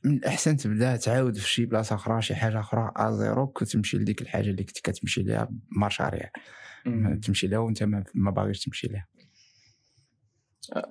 من 0.04 0.14
الأحسن 0.14 0.56
تبدأ 0.56 0.96
تعاود 0.96 1.36
في 1.36 1.48
شي 1.48 1.66
بلاصة 1.66 1.94
أخرى 1.94 2.22
شي 2.22 2.34
حاجة 2.34 2.60
أخرى 2.60 2.92
à 2.96 3.06
zéro 3.06 3.46
كتمشي 3.46 3.98
لديك 3.98 4.22
الحاجة 4.22 4.50
اللي 4.50 4.64
كنت 4.64 4.78
كتمشي 4.78 5.22
ليها 5.22 5.48
بمشاريع. 5.70 6.30
تمشي 7.22 7.46
لها 7.46 7.58
وأنت 7.58 7.82
ما 8.14 8.30
باغيش 8.30 8.64
تمشي 8.64 8.86
لها 8.86 9.06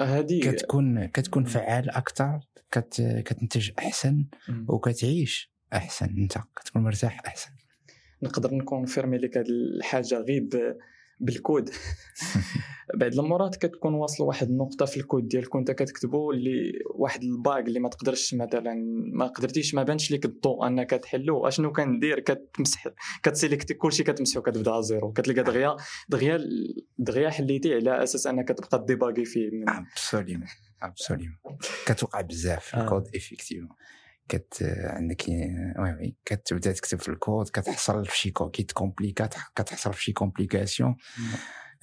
هذه 0.02 0.42
كتكون 0.42 1.06
كتكون 1.06 1.44
فعال 1.44 1.90
أكثر 1.90 2.40
كت 2.72 3.22
كتنتج 3.26 3.72
أحسن 3.80 4.26
وكتعيش 4.68 5.52
أحسن. 5.74 6.16
أنت 6.18 6.38
كتكون 6.56 6.84
مرتاح 6.84 7.22
أحسن. 7.28 7.52
نقدر 8.24 8.54
ن 8.54 8.60
confirmer 8.60 9.18
لك 9.18 9.38
هذه 9.38 9.48
الحاجة 9.50 10.16
غير 10.16 10.50
بالكود. 11.22 11.70
بعد 13.00 13.14
المرات 13.14 13.56
كتكون 13.56 13.94
واصل 13.94 14.24
واحد 14.24 14.50
النقطة 14.50 14.86
في 14.86 14.98
الكود 14.98 15.28
ديالك 15.28 15.56
وانت 15.56 15.72
كتكتبو 15.72 16.32
اللي 16.32 16.72
واحد 16.96 17.24
ال 17.24 17.33
bug 17.33 17.60
اللي 17.60 17.80
ما 17.80 17.90
تقدرش 17.90 18.34
مثلا 18.34 18.74
ما 19.14 19.28
قدرتيش 19.28 19.74
ما 19.74 19.84
بانش 19.84 20.12
لك 20.12 20.26
الضوء 20.26 20.68
انك 20.68 20.90
تحلو. 20.90 21.48
أشنو 21.48 21.72
كندير؟ 21.72 22.20
كتمسح 22.20 22.88
كت 23.24 23.34
sélecter 23.34 23.74
كلشي 23.74 24.04
كتمسحو 24.04 24.42
كتبدأ 24.42 24.82
zéro. 24.82 25.12
كتلقى 25.12 25.44
دغيا 25.44 25.76
دغيا 26.10 26.40
دغيا 26.98 27.30
حليتي 27.30 27.74
على 27.74 28.04
أساس 28.04 28.28
أنك 28.28 28.48
تبقى 28.48 28.86
débugger 28.86 29.26
فيه 29.26 29.50
من 29.52 29.70
absolument 29.70 30.44
absolument 30.82 31.38
كتوقع 31.86 32.22
بزاف 32.22 32.66
في 32.66 32.78
ال 32.78 32.83
code 32.83 33.04
effectivement 33.16 33.70
كت 34.30 34.64
عندك 34.84 35.28
oui 35.80 35.94
oui 35.94 36.16
كتبدا 36.26 36.72
تكتب 36.72 37.00
في 37.00 37.10
الكود 37.10 37.50
كتحصل 37.50 38.06
في 38.06 38.18
شي 38.18 38.34
كيت 38.54 38.72
compliqué 38.72 39.30
كتحصل 39.56 39.94
في 39.94 40.04
شي 40.04 40.12
complication 40.12 40.96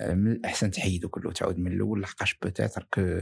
من 0.00 0.32
الاحسن 0.32 0.70
تحيدو 0.70 1.08
كله 1.08 1.32
تعاود 1.32 1.58
من 1.58 1.72
الأول 1.72 2.02
لحقاش 2.02 2.38
peut-être 2.42 2.88
que 2.94 3.20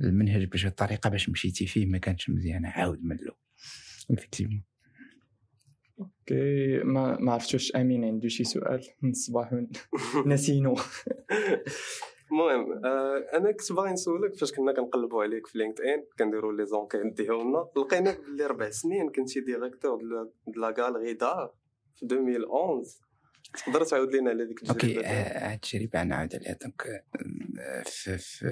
المنهج 0.00 0.44
باش 0.44 0.66
الطريقة 0.66 1.10
باش 1.10 1.28
مشيتي 1.28 1.66
فيه 1.66 1.86
ما 1.86 1.98
كانتش 1.98 2.30
مزيانه 2.30 2.68
عاود 2.68 3.04
من 3.04 3.16
الأول. 3.16 3.38
effectivement 4.10 4.64
OK 6.00 6.78
ما 6.84 7.18
ما 7.20 7.32
عرفتش 7.32 7.54
واش 7.54 7.76
أمين 7.76 8.04
عنده 8.04 8.28
شي 8.28 8.44
سؤال؟ 8.44 8.86
من 9.02 9.10
الصباح 9.10 9.50
نسينو. 10.26 10.76
المهم 12.32 12.84
آه 12.84 13.18
أنا 13.34 13.52
كنت 13.52 13.72
باغي 13.72 13.92
نسولك 13.92 14.34
فاش 14.34 14.52
كنا 14.52 14.72
كنقلبوا 14.72 15.22
عليك 15.22 15.46
في 15.46 15.58
LinkedIn 15.58 16.04
كنديروا 16.18 16.52
les 16.52 16.66
enquêtes 16.66 17.06
ديالنا 17.06 17.66
لقيناك 17.76 18.20
بلي 18.20 18.46
ربع 18.46 18.70
سنين 18.70 19.10
كنتي 19.10 19.40
directeur 19.40 19.98
de 20.46 20.60
la 20.60 20.74
galerie 20.78 21.12
d'art 21.12 21.54
في 21.96 22.02
2011 22.02 23.04
تقدر 23.54 23.84
تعاود 23.84 24.14
لنا 24.14 24.30
على 24.30 24.46
ديك 24.46 24.70
OK 24.70 24.86
التجربة؟ 24.86 25.02
ديالك؟ 25.02 25.06
آه، 25.06 25.48
هاد 25.48 25.54
التجربه 25.54 26.02
نعاود 26.02 26.34
عليها 26.34 26.58
donc 26.62 26.82
آه، 26.86 27.82
في, 27.82 28.18
في, 28.18 28.46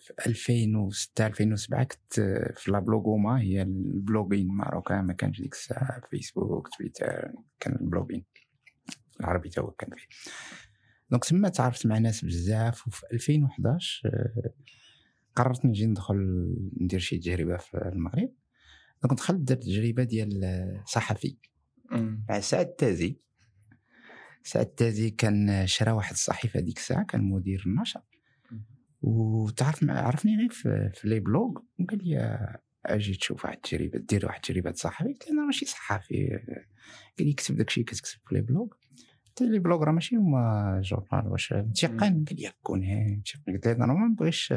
في 0.00 0.26
2006 0.26 1.26
2007 1.26 1.84
كنت 1.84 2.18
آه، 2.18 2.52
في 2.56 2.70
la 2.70 2.78
blogoma 2.78 3.40
هي 3.40 3.62
ال 3.62 3.72
blogging 3.72 4.50
marocain 4.50 5.04
ما 5.04 5.12
كانش 5.12 5.40
ديك 5.40 5.52
الساعة 5.52 6.00
Facebook 6.10 6.68
Twitter 6.68 7.32
كان 7.60 7.78
ال 7.80 7.84
blogging. 7.84 8.24
العربي 9.20 9.48
تا 9.48 9.60
هو 9.60 9.70
كان 9.70 9.90
فيه. 9.90 10.06
donc 11.10 11.24
تما 11.24 11.48
تعرفت 11.48 11.86
مع 11.86 11.98
ناس 11.98 12.24
بزاف 12.24 12.88
وفي 12.88 13.02
2011 13.12 14.08
آه، 14.08 14.52
قررت 15.36 15.64
نجي 15.64 15.86
ندخل 15.86 16.16
ندير 16.80 17.00
شي 17.00 17.18
تجربة 17.18 17.56
في 17.56 17.78
المغرب. 17.92 18.32
donc 19.02 19.18
دخلت 19.18 19.40
درت 19.40 19.62
تجربة 19.62 20.04
ديال 20.04 20.44
آه، 20.44 20.84
صحفي. 20.86 21.36
مع 22.28 22.40
سعد 22.40 22.66
تازي. 22.66 23.18
سعد 24.42 24.66
تازي 24.66 25.10
كان 25.10 25.66
شرا 25.66 25.92
واحد 25.92 26.12
الصحيفة 26.12 26.60
ديك 26.60 26.78
الساعة 26.78 27.04
كان 27.04 27.24
مدير 27.24 27.62
النشر. 27.66 28.00
وتعرف 29.02 29.82
مع 29.82 30.00
عرفني 30.00 30.36
غير 30.36 30.50
في, 30.50 30.90
في 30.94 31.08
les 31.08 31.20
blogs 31.20 31.58
وقال 31.80 32.08
لي 32.08 32.38
أجي 32.86 33.14
تشوف 33.14 33.44
واحد 33.44 33.56
التجربة 33.56 33.98
دير 33.98 34.26
واحد 34.26 34.36
التجربه 34.36 34.72
صحفي. 34.72 35.04
قلت 35.08 35.26
له 35.26 35.32
أنا 35.32 35.46
ماشي 35.46 35.66
صحفي 35.66 36.28
قال 37.18 37.26
لي 37.26 37.32
كتب 37.32 37.56
داكشي 37.56 37.82
كتكتب 37.82 38.18
في 38.28 38.34
les 38.34 38.40
blogs. 38.40 38.68
له 39.40 39.50
les 39.50 39.58
blogs 39.58 39.82
راه 39.84 39.92
ماشي 39.92 40.16
هما 40.16 40.80
journal 40.84 41.28
واش 41.28 41.52
متيقن 41.52 42.24
قال 42.24 42.36
لي 42.36 42.52
كون 42.62 42.84
هاني 42.84 43.22
قلت 43.48 43.66
له 43.66 43.84
أنا 43.84 43.92
ما 43.92 44.06
نبغيش 44.06 44.54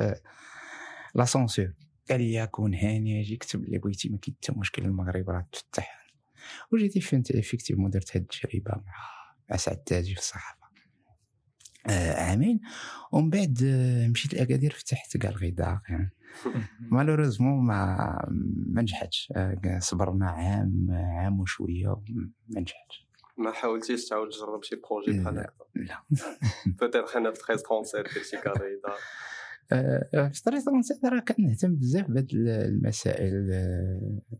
la 1.15 1.25
censure. 1.25 1.73
قال 2.09 2.21
لي 2.21 2.47
كون 2.47 2.73
هاني 2.73 3.21
أجي 3.21 3.35
كتب 3.35 3.63
اللي 3.63 3.77
بغيتي 3.77 4.09
ما 4.09 4.17
كاين 4.17 4.35
حتى 4.43 4.59
مشكل 4.59 4.85
المغرب 4.85 5.29
راه 5.29 5.47
تفتح. 5.51 6.07
وجيتي 6.71 7.01
فهمت 7.01 7.31
effectivement 7.31 7.89
درت 7.89 8.17
هاد 8.17 8.21
التجربة 8.21 8.71
مع 8.71 8.93
مع 9.49 9.57
سعد 9.57 9.77
تازي 9.77 10.13
في 10.13 10.19
الصحافة. 10.19 10.67
آه 11.89 12.13
عامين. 12.13 12.59
ومن 13.11 13.29
بعد 13.29 13.59
آه، 13.63 14.07
مشيت 14.07 14.33
لأكادير 14.33 14.71
فتحت 14.71 15.17
galerie 15.17 15.31
d'art 15.31 15.81
يعني 15.89 16.11
malheureusement 16.79 17.65
ما 17.65 18.07
ما 18.67 18.81
نجحتش. 18.81 19.33
آه، 19.35 19.79
صبرنا 19.79 20.29
عام 20.29 20.87
عام 20.91 21.39
وشوية 21.39 22.01
ما 22.49 22.59
نجحتش. 22.61 23.06
ما 23.37 23.51
حاولتيش 23.51 24.05
تعاود 24.09 24.29
تجرب 24.29 24.63
شي 24.63 24.75
projet 24.75 25.19
بحال 25.19 25.35
لا. 25.35 25.41
هكا 25.41 25.65
لا 25.75 26.03
peut-être 26.65 27.07
حنا 27.07 27.31
في 27.31 27.39
13 27.39 27.57
37 27.57 28.03
درتي 28.03 28.37
carré 28.37 28.79
d'art 28.83 28.97
آه، 29.71 30.27
في 30.33 30.43
طريق 30.43 30.59
فرنسا 30.59 31.09
راه 31.09 31.19
كنهتم 31.19 31.75
بزاف 31.75 32.11
بهاد 32.11 32.27
المسائل 32.33 33.47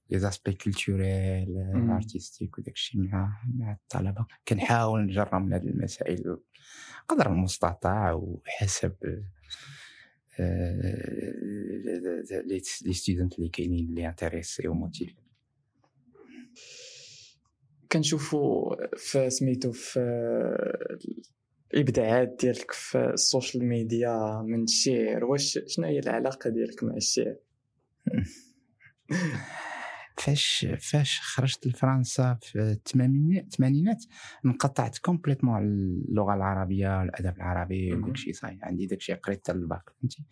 les 0.09 0.19
aspects 0.19 0.53
culturels. 0.53 1.57
artistiques 1.91 2.57
وداك 2.57 2.73
الشيء 2.73 3.01
مع 3.01 3.41
مع 3.55 3.71
الطلبه 3.71 4.25
كنحاول 4.47 5.01
نجرب 5.01 5.35
من 5.35 5.53
هاد 5.53 5.65
المسائل 5.65 6.37
قدر 7.07 7.27
المستطاع 7.27 8.13
وحسب 8.13 8.95
آه، 10.39 11.33
les 12.45 12.61
les 12.85 12.93
students 12.93 13.39
اللي 13.39 13.49
كاينين 13.49 13.89
اللي 13.89 14.07
intéressés 14.07 14.67
و 14.67 14.75
motivés 14.75 15.26
كنشوفوا 17.91 18.75
في 18.97 19.29
سميتو 19.29 19.71
في 19.71 19.99
الإبداعات 21.73 22.37
ديالك 22.39 22.71
في 22.71 23.09
ال 23.13 23.21
social 23.21 23.65
media 23.65 24.41
من 24.45 24.63
الشعر. 24.63 25.25
واش 25.25 25.59
شنو 25.67 25.85
هي 25.87 25.99
العلاقة 25.99 26.49
ديالك 26.49 26.83
مع 26.83 26.95
الشعر؟ 26.95 27.35
فاش 30.17 30.67
فاش 30.79 31.19
خرجت 31.21 31.67
لفرنسا 31.67 32.37
في 32.41 32.77
الثمانينات 32.85 34.05
انقطعت 34.45 34.97
complètement 34.97 35.55
على 35.55 35.65
اللغة 35.65 36.33
العربية 36.33 37.03
الأدب 37.03 37.35
العربي 37.35 37.91
مهم. 37.91 38.03
وداك 38.03 38.15
الشيء 38.15 38.33
صاي 38.33 38.59
عندي 38.63 38.85
داك 38.85 38.99
الشيء 38.99 39.15
قريت 39.15 39.39
حتى 39.39 39.51
الباك 39.51 39.89
فهمتي؟ 39.89 40.25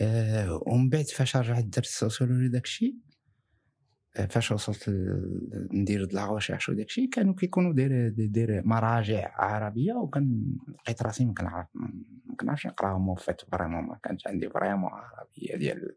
آه 0.00 0.62
ومن 0.66 0.88
بعد 0.88 1.04
فاش 1.04 1.36
رجعت 1.36 1.64
درت 1.64 1.86
ال 1.86 1.92
sociologie 1.92 2.48
داك 2.48 2.64
الشيء 2.64 2.94
آه، 2.94 3.09
فاش 4.14 4.52
وصلت 4.52 4.90
ندير 5.72 6.04
د 6.04 6.12
la 6.12 6.24
recherche 6.24 6.68
وداك 6.68 6.86
الشيء 6.86 7.08
كانوا 7.10 7.34
كيكونوا 7.34 7.72
داير 7.72 8.08
داير 8.08 8.62
مراجع 8.66 9.34
عربية 9.36 9.92
وكان 9.92 10.56
لقيت 10.82 11.02
راسي 11.02 11.24
ما 11.24 11.34
كنعرف 11.34 11.66
ما 11.74 12.34
كنعرفش 12.40 12.66
نقراهم 12.66 13.08
وفات 13.08 13.40
vraiment 13.40 13.84
ما 13.84 13.98
كانش 14.02 14.26
عندي 14.26 14.50
vraiment 14.50 14.90
عربية 14.92 15.56
ديال 15.56 15.96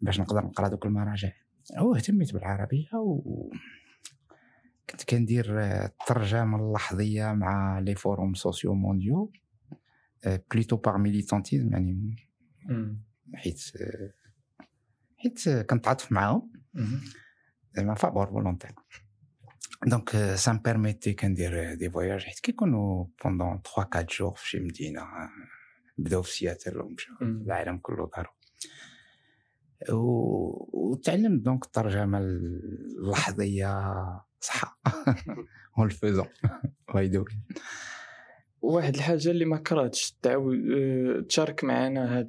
باش 0.00 0.20
نقدر 0.20 0.44
نقرا 0.44 0.68
دوك 0.68 0.86
المراجع 0.86 1.32
هو 1.78 1.94
اهتميت 1.96 2.32
بالعربية 2.32 2.88
و 2.94 3.50
كنت 4.90 5.04
كندير 5.04 5.60
آه، 5.60 5.86
الترجمه 5.86 6.58
اللحظيه 6.58 7.32
مع 7.32 7.78
les 7.78 7.94
forums 7.94 8.34
sociaux 8.34 8.74
mondiaux 8.74 9.32
plutôt 10.52 10.76
par 10.76 10.98
militantisme 10.98 11.72
يعني. 11.72 12.16
حيت 13.34 13.60
آه، 13.80 14.23
حيت 15.24 15.48
كنتعاطف 15.48 16.12
معاهم. 16.12 16.52
زعما 17.76 17.94
فابور 17.94 18.26
volontaire 18.26 18.70
donc 19.86 20.10
ça 20.34 20.52
m'permettait 20.52 21.12
كندير 21.12 21.74
des 21.74 21.90
voyages 21.90 22.20
حيت 22.22 22.38
كيكونوا 22.40 23.06
pendant 23.24 23.60
3 23.76 23.80
4 23.98 24.06
jours 24.18 24.34
في 24.34 24.48
شي 24.48 24.60
مدينة 24.60 25.00
آه، 25.00 25.28
بداو 25.98 26.22
في 26.22 26.32
سياتل 26.32 26.78
ومشاو. 26.80 27.14
العالم 27.22 27.78
كله 27.78 28.10
دارو. 28.16 28.30
وتعلمت 30.72 31.42
دونك 31.44 31.64
الترجمة 31.64 32.18
اللحظية 32.18 33.94
صح 34.40 34.80
والفيزون 35.78 36.26
ويدوي 36.94 37.24
واحد 38.62 38.94
الحاجة 38.94 39.30
اللي 39.30 39.44
ما 39.44 39.56
كرهتش 39.56 40.12
تعاود 40.22 40.58
آه، 40.76 41.20
تشارك 41.28 41.64
معنا 41.64 42.18
هاد 42.18 42.26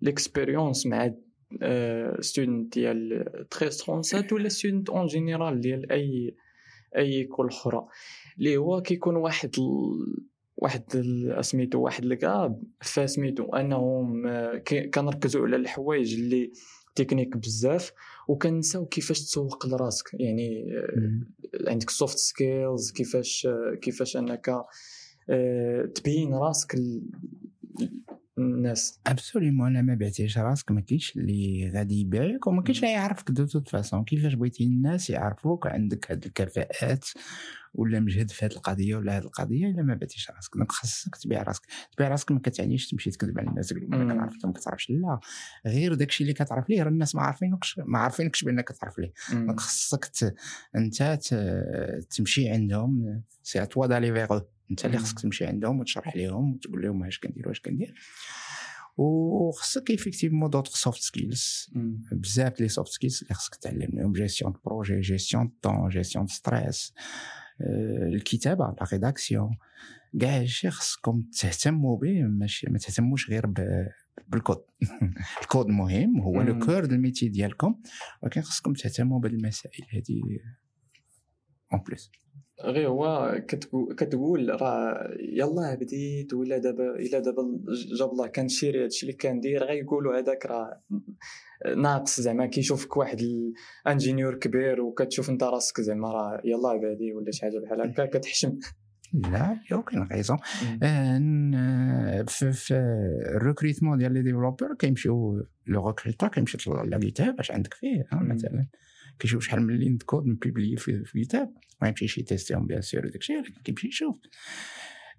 ليكسبيريونس 0.00 0.86
مع 0.86 1.14
ستودنت 2.20 2.74
ديال 2.74 3.12
1337 3.12 4.38
ولا 4.40 4.48
ستودنت 4.48 4.90
اون 4.90 5.06
جينيرال 5.06 5.60
ديال 5.60 5.92
أي 5.92 6.36
أي 6.96 7.24
كل 7.24 7.46
أخرى. 7.46 7.86
اللي 8.38 8.56
هو 8.56 8.82
كيكون 8.82 9.16
واحد 9.16 9.50
ال... 9.58 10.24
واحد 10.56 10.82
ال- 10.94 11.44
سميتو 11.44 11.80
واحد 11.80 12.04
ال 12.04 12.18
gap 12.18 12.62
فسميتو 12.80 13.44
أنهم 13.56 14.26
آه، 14.26 14.58
كنركزوا 14.94 15.46
على 15.46 15.56
الحوايج 15.56 16.14
اللي 16.14 16.52
تكنيك 16.94 17.36
بزاف 17.36 17.92
وكنساو 18.28 18.86
كيفاش 18.86 19.20
تسوق 19.20 19.66
لراسك. 19.66 20.10
يعني 20.14 20.64
آه، 20.76 21.70
عندك 21.70 21.90
soft 21.90 22.18
skills 22.18 22.92
كيفاش 22.92 23.48
كيفاش 23.82 24.16
أنك 24.16 24.48
آه، 25.30 25.84
تبين 25.94 26.34
راسك 26.34 26.74
للناس 28.38 29.00
absolument 29.06 29.68
أنا 29.76 29.82
ما 29.82 29.94
بعتيش 29.94 30.38
راسك 30.38 30.70
ما 30.70 30.80
كاينش 30.80 31.16
اللي 31.16 31.70
غادي 31.74 32.00
يبيعك 32.00 32.46
وما 32.46 32.62
كاينش 32.62 32.78
اللي 32.78 32.92
يعرفك 32.92 33.30
de 33.30 33.46
toute 33.46 33.68
façon 33.68 34.04
كيفاش 34.04 34.34
بغيتي 34.34 34.64
الناس 34.64 35.10
يعرفوك 35.10 35.66
عندك 35.66 36.10
هاد 36.10 36.24
الكفاءات 36.24 37.04
ولا 37.74 38.00
مجهد 38.00 38.30
في 38.30 38.44
هاد 38.44 38.52
القضية 38.52 38.96
ولا 38.96 39.16
هاد 39.16 39.24
القضية 39.24 39.66
الا 39.66 39.82
ما 39.82 39.94
بعتيش 39.94 40.30
راسك 40.30 40.56
donc 40.56 40.72
خاصك 40.72 41.16
تبيع 41.16 41.42
راسك 41.42 41.62
تبيع 41.96 42.08
راسك 42.08 42.32
ما 42.32 42.38
كتعنيش 42.38 42.88
تمشي 42.90 43.10
تكذب 43.10 43.38
على 43.38 43.48
الناس 43.48 43.68
تقول. 43.68 43.84
أنا 43.94 44.14
كنعرف 44.14 44.32
ما 44.44 44.52
كتعرفش 44.52 44.90
لا 44.90 45.20
غير 45.66 45.94
داكشي 45.94 46.22
اللي 46.24 46.34
كتعرف 46.34 46.70
ليه 46.70 46.82
راه 46.82 46.88
الناس 46.88 47.14
ما 47.14 47.22
عارفينكش 47.22 47.80
ما 47.84 47.98
عارفينكش 47.98 48.44
بانك 48.44 48.64
كتعرف 48.64 48.98
ليه. 48.98 49.12
donc 49.32 49.60
خاصك. 49.60 50.34
انت. 50.76 51.02
تمشي 52.10 52.48
عندهم 52.48 53.22
c'est 53.42 53.62
à 53.62 53.64
toi 53.64 53.86
d'aller 53.86 54.12
vers 54.14 54.40
انت 54.70 54.84
اللي 54.84 54.96
مم. 54.96 55.02
خاصك 55.02 55.20
تمشي 55.20 55.46
عندهم 55.46 55.80
وتشرح 55.80 56.16
لهم 56.16 56.52
وتقول 56.52 56.82
لهم 56.82 57.04
اش 57.04 57.18
كندير 57.18 57.48
واش 57.48 57.60
كندير. 57.60 57.94
وخصك 58.96 59.90
effectivement 59.90 60.50
d'autres 60.50 60.76
soft 60.76 61.00
skills. 61.00 61.70
بزاف 62.12 62.60
les 62.60 62.68
soft 62.68 62.92
skills 62.92 63.22
اللي 63.22 63.34
خصك 63.34 63.54
تعلمهم. 63.54 64.12
gestion 64.12 64.52
de 64.52 64.58
projet 64.64 65.00
gestion 65.00 65.46
de 65.46 65.52
temps 65.62 65.88
gestion 65.88 66.24
de 66.24 66.32
stress 66.32 66.92
الكتابة 67.60 68.64
la 68.64 68.86
rédaction 68.92 69.56
كاع 70.20 70.40
هادشي 70.40 70.70
خصكم 70.70 71.22
تهتموا 71.40 71.98
به 71.98 72.22
ماشي 72.22 72.70
ما 72.70 72.78
تهتموش 72.78 73.30
غير. 73.30 73.46
بالكود. 74.28 74.64
الكود 75.42 75.66
مهم 75.66 76.20
هو 76.20 76.42
le. 76.42 76.58
cœur 76.58 76.84
du 76.84 76.95
métier 76.95 77.28
ديالكم. 77.28 77.82
ولكن 78.22 78.40
خصكم 78.40 78.72
تهتموا 78.72 79.20
بالمسائل 79.20 79.84
هذه. 79.92 80.20
en 81.72 81.80
plus 81.86 82.10
غير 82.62 82.88
هو 82.88 83.34
كتقول, 83.96 84.60
راه 84.60 85.10
يلاه 85.20 85.74
بديت 85.74 86.34
ولا 86.34 86.58
دابا 86.58 86.96
إلا 86.96 87.18
دابا 87.18 87.42
جاب 87.98 88.10
الله 88.10 88.26
كنشري 88.26 88.84
هادشي 88.84 89.06
اللي 89.06 89.16
كندير 89.16 89.64
غيقولوا 89.64 90.18
هذاك 90.18 90.46
راه 90.46 90.82
ناقص 91.76 92.20
زعما 92.20 92.46
كيشوفك 92.46 92.96
واحد 92.96 93.20
ال 93.86 93.91
ingénieur 93.91 94.34
كبير 94.34 94.80
وكتشوف 94.80 95.30
انت 95.30 95.42
راسك 95.42 95.80
زعما 95.80 96.12
راه 96.12 96.40
يلاه 96.44 96.76
بادي 96.76 97.12
ولا 97.12 97.30
شي 97.30 97.42
حاجة 97.42 97.58
بحال 97.58 97.80
هكا 97.80 98.06
كتحشم 98.06 98.58
لا 99.14 99.56
aucune 99.72 100.08
raison 100.12 100.38
مم. 100.62 102.24
في 102.28 102.52
في 102.52 102.74
ال 103.36 103.41
recrutement 103.41 103.98
ديال 103.98 104.12
les 104.12 104.22
développeurs 104.22 104.74
كيمشيو 104.74 105.46
le 105.66 105.88
recruteur 105.88 106.28
كيمشي 106.28 106.70
على 106.70 106.98
GitHub 106.98 107.40
اش 107.40 107.50
عندك 107.50 107.74
فيه. 107.74 108.06
مثلا 108.12 108.66
كيشوف 109.18 109.44
شحال 109.44 109.62
من 109.62 109.76
ligne 109.76 109.98
code 109.98 110.26
مpublié 110.26 110.76
في 110.76 111.04
في 111.04 111.18
GitHub 111.18 111.54
ما 111.82 111.88
يمشيش 111.88 112.18
يtestيهم 112.18 112.66
bien 112.66 112.80
sûr 112.80 113.08
داكشي 113.08 113.36
ولكن 113.36 113.60
كيمشي 113.64 113.88
يشوف 113.88 114.16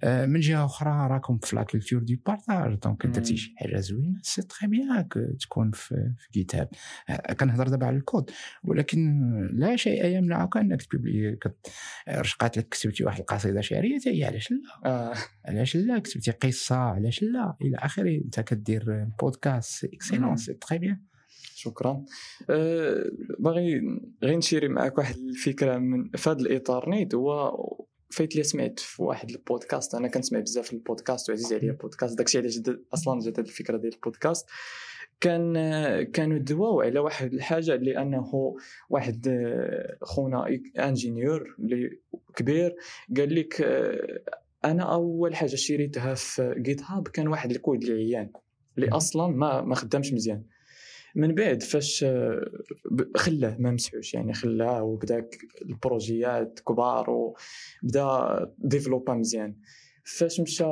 من 0.03 0.39
جهه 0.39 0.65
أخرى 0.65 1.07
راكم 1.11 1.37
في 1.37 1.55
la 1.55 1.63
culture 1.63 2.03
de 2.03 2.15
partage 2.25 2.79
donc. 2.79 3.05
درتي 3.05 3.37
شي 3.37 3.53
حاجة 3.57 3.79
زوينه 3.79 4.19
c'est 4.21 4.41
très 4.41 4.69
bien 4.69 5.01
que 5.01 5.19
تكون 5.39 5.71
في 5.71 6.13
في 6.17 6.29
GitHub 6.33 6.69
كنهضر 7.39 7.67
دابا 7.67 7.85
على 7.85 7.97
الكود 7.97 8.31
ولكن 8.63 9.21
لا 9.53 9.75
شيء 9.75 10.05
يمنعك 10.05 10.57
انك 10.57 10.81
تpublier 10.81 11.37
شقات 12.09 12.57
لك 12.57 12.69
كتبتي 12.69 13.03
واحد 13.03 13.19
القصيده 13.19 13.61
شعريه 13.61 13.97
هي 14.07 14.23
علاش 14.23 14.51
لا 14.51 14.59
آه. 14.85 15.13
علاش 15.45 15.75
لا 15.75 15.99
كتبتي 15.99 16.31
قصه 16.31 16.75
علاش 16.75 17.23
لا 17.23 17.55
إلى 17.61 17.77
اخره 17.77 18.21
انت 18.25 18.39
كدير 18.39 19.07
podcast 19.19 19.79
c'est 19.79 19.87
excellent. 19.93 20.35
c'est 20.35 20.53
très 20.53 20.79
bien 20.79 21.01
شكرا. 21.55 22.05
أه 22.49 23.11
باغي 23.39 23.81
غير 24.23 24.37
نshareي 24.37 24.67
معك 24.67 24.97
واحد 24.97 25.15
الفكرة 25.17 25.77
من 25.77 26.09
في 26.09 26.29
هذا 26.29 26.39
الإطار. 26.39 26.89
نيت 26.89 27.15
هو 27.15 27.57
فايت 28.09 28.31
اللي 28.31 28.43
سمعت 28.43 28.79
في 28.79 29.03
واحد 29.03 29.29
البودكاست. 29.29 29.95
أنا 29.95 30.07
كنسمع 30.07 30.39
بزاف 30.39 30.73
البودكاست 30.73 31.29
وعزيز 31.29 31.53
عليا 31.53 31.71
البودكاست. 31.71 32.17
داكشي 32.17 32.37
علاش 32.37 32.61
أصلا 32.93 33.19
جات 33.19 33.39
هاد 33.39 33.45
الفكرة 33.45 33.77
ديال 33.77 33.93
البودكاست. 33.93 34.49
كان 35.21 35.53
كانوا 36.03 36.37
دواو 36.37 36.81
على 36.81 36.99
واحد 36.99 37.33
الحاجة 37.33 37.75
اللي 37.75 38.01
انه 38.01 38.55
واحد 38.89 39.27
خونا 40.01 40.59
ingénieur 40.79 41.55
اللي 41.59 41.99
كبير 42.35 42.75
قال 43.17 43.35
لك 43.35 43.61
آه، 43.61 44.21
أنا 44.65 44.83
أول 44.83 45.35
حاجة 45.35 45.55
shareيتها 45.55 46.13
في 46.13 46.55
GitHub 46.57 47.07
كان 47.07 47.27
واحد 47.27 47.51
الكود 47.51 47.83
اللي 47.83 47.93
عيان 47.93 48.29
اللي 48.77 48.89
أصلا 48.89 49.27
ما 49.27 49.61
ما 49.61 49.75
خدامش 49.75 50.13
مزيان. 50.13 50.43
من 51.15 51.35
بعد 51.35 51.63
فاش 51.63 52.03
آه، 52.03 52.51
خلاه 53.15 53.57
ما 53.59 53.71
مسحوش 53.71 54.13
يعني 54.13 54.33
خلاه 54.33 54.83
وبدا 54.83 55.29
ال 55.61 55.74
projetات 55.74 56.59
كبار 56.59 57.09
وبدا 57.09 58.53
développa 58.57 59.13
مزيان. 59.13 59.55
فاش 60.03 60.39
مشى 60.39 60.65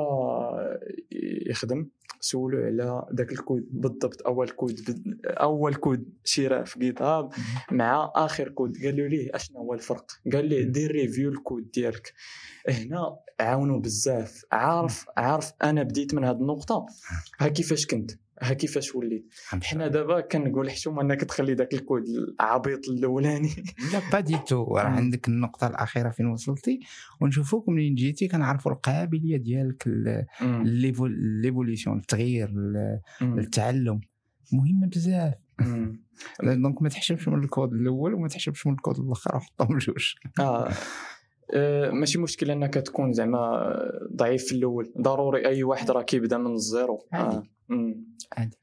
يخدم 1.50 1.88
سولو 2.20 2.58
على 2.58 3.06
ذاك 3.14 3.32
الكود 3.32 3.68
بالضبط 3.70 4.22
أول 4.26 4.48
كود 4.48 4.80
أول 5.26 5.74
code 5.74 6.08
shareاه 6.24 6.64
في 6.64 6.78
GitHub 6.78 7.32
مع 7.70 8.12
آخر 8.14 8.48
كود. 8.48 8.76
قال 8.84 8.96
له 8.96 9.06
ليه 9.06 9.30
أشنو 9.34 9.58
هو 9.58 9.74
الفرق؟ 9.74 10.06
قال 10.32 10.48
لي 10.48 10.64
دير 10.64 10.90
review 10.90 11.30
ال 11.30 11.38
code 11.38 11.70
ديالك. 11.70 12.12
هنا 12.68 13.16
عاونوا 13.40 13.80
بزاف. 13.80 14.44
عارف 14.52 15.06
عارف 15.16 15.52
أنا 15.62 15.82
بديت 15.82 16.14
من 16.14 16.24
هذه 16.24 16.36
النقطة؟ 16.36 16.86
ها 17.40 17.48
كيفاش 17.48 17.86
كنت؟ 17.86 18.10
ها 18.42 18.54
كيفاش 18.54 18.94
وليت؟ 18.94 19.34
حنا 19.62 19.88
دابا 19.88 20.20
كنقول 20.20 20.70
حشومه 20.70 21.02
أنك 21.02 21.20
تخلي 21.20 21.54
ذاك 21.54 21.74
الكود 21.74 22.02
العبيط 22.40 22.88
الأولاني. 22.88 23.50
لا 23.92 24.00
pas 24.12 24.20
du 24.20 24.38
tout. 24.38 24.76
راه. 24.76 24.82
عندك 24.82 25.28
النقطة 25.28 25.66
الأخيرة 25.66 26.10
فين 26.10 26.26
وصلتي؟ 26.26 26.80
ونشوفوك 27.20 27.68
منين 27.68 27.94
جيتي 27.94 28.28
كنعرفوا 28.28 28.72
القابلية 28.72 29.36
ديالك 29.36 29.86
ال- 29.86 30.24
l'évol- 30.64 31.40
l'évolution 31.42 31.98
التغيير 31.98 32.48
ال- 32.48 33.00
التعلم. 33.22 34.00
مهمه 34.52 34.86
بزاف. 34.86 35.34
donc 36.62 36.82
ما 36.82 36.88
تحشمش 36.88 37.28
من 37.28 37.44
الكود 37.44 37.72
الأول 37.72 38.14
وما 38.14 38.28
تحشمش 38.28 38.66
من 38.66 38.72
الكود 38.72 38.98
الأخر 38.98 39.36
وحطهم 39.36 39.78
جوج. 39.78 40.14
آه. 40.40 40.70
آه، 41.52 41.90
ماشي 41.90 42.18
مشكل 42.18 42.50
انك 42.50 42.74
تكون 42.74 43.12
زعما 43.12 43.72
ضعيف 44.16 44.44
في 44.44 44.52
الأول. 44.52 44.92
ضروري 45.00 45.46
أي 45.46 45.62
واحد 45.62 45.90
راه 45.90 46.02
كيبدأ 46.02 46.38
من 46.38 46.54
ال 46.54 46.63
zéro. 46.63 47.06
آه. 47.14 47.42
عادي. 48.36 48.56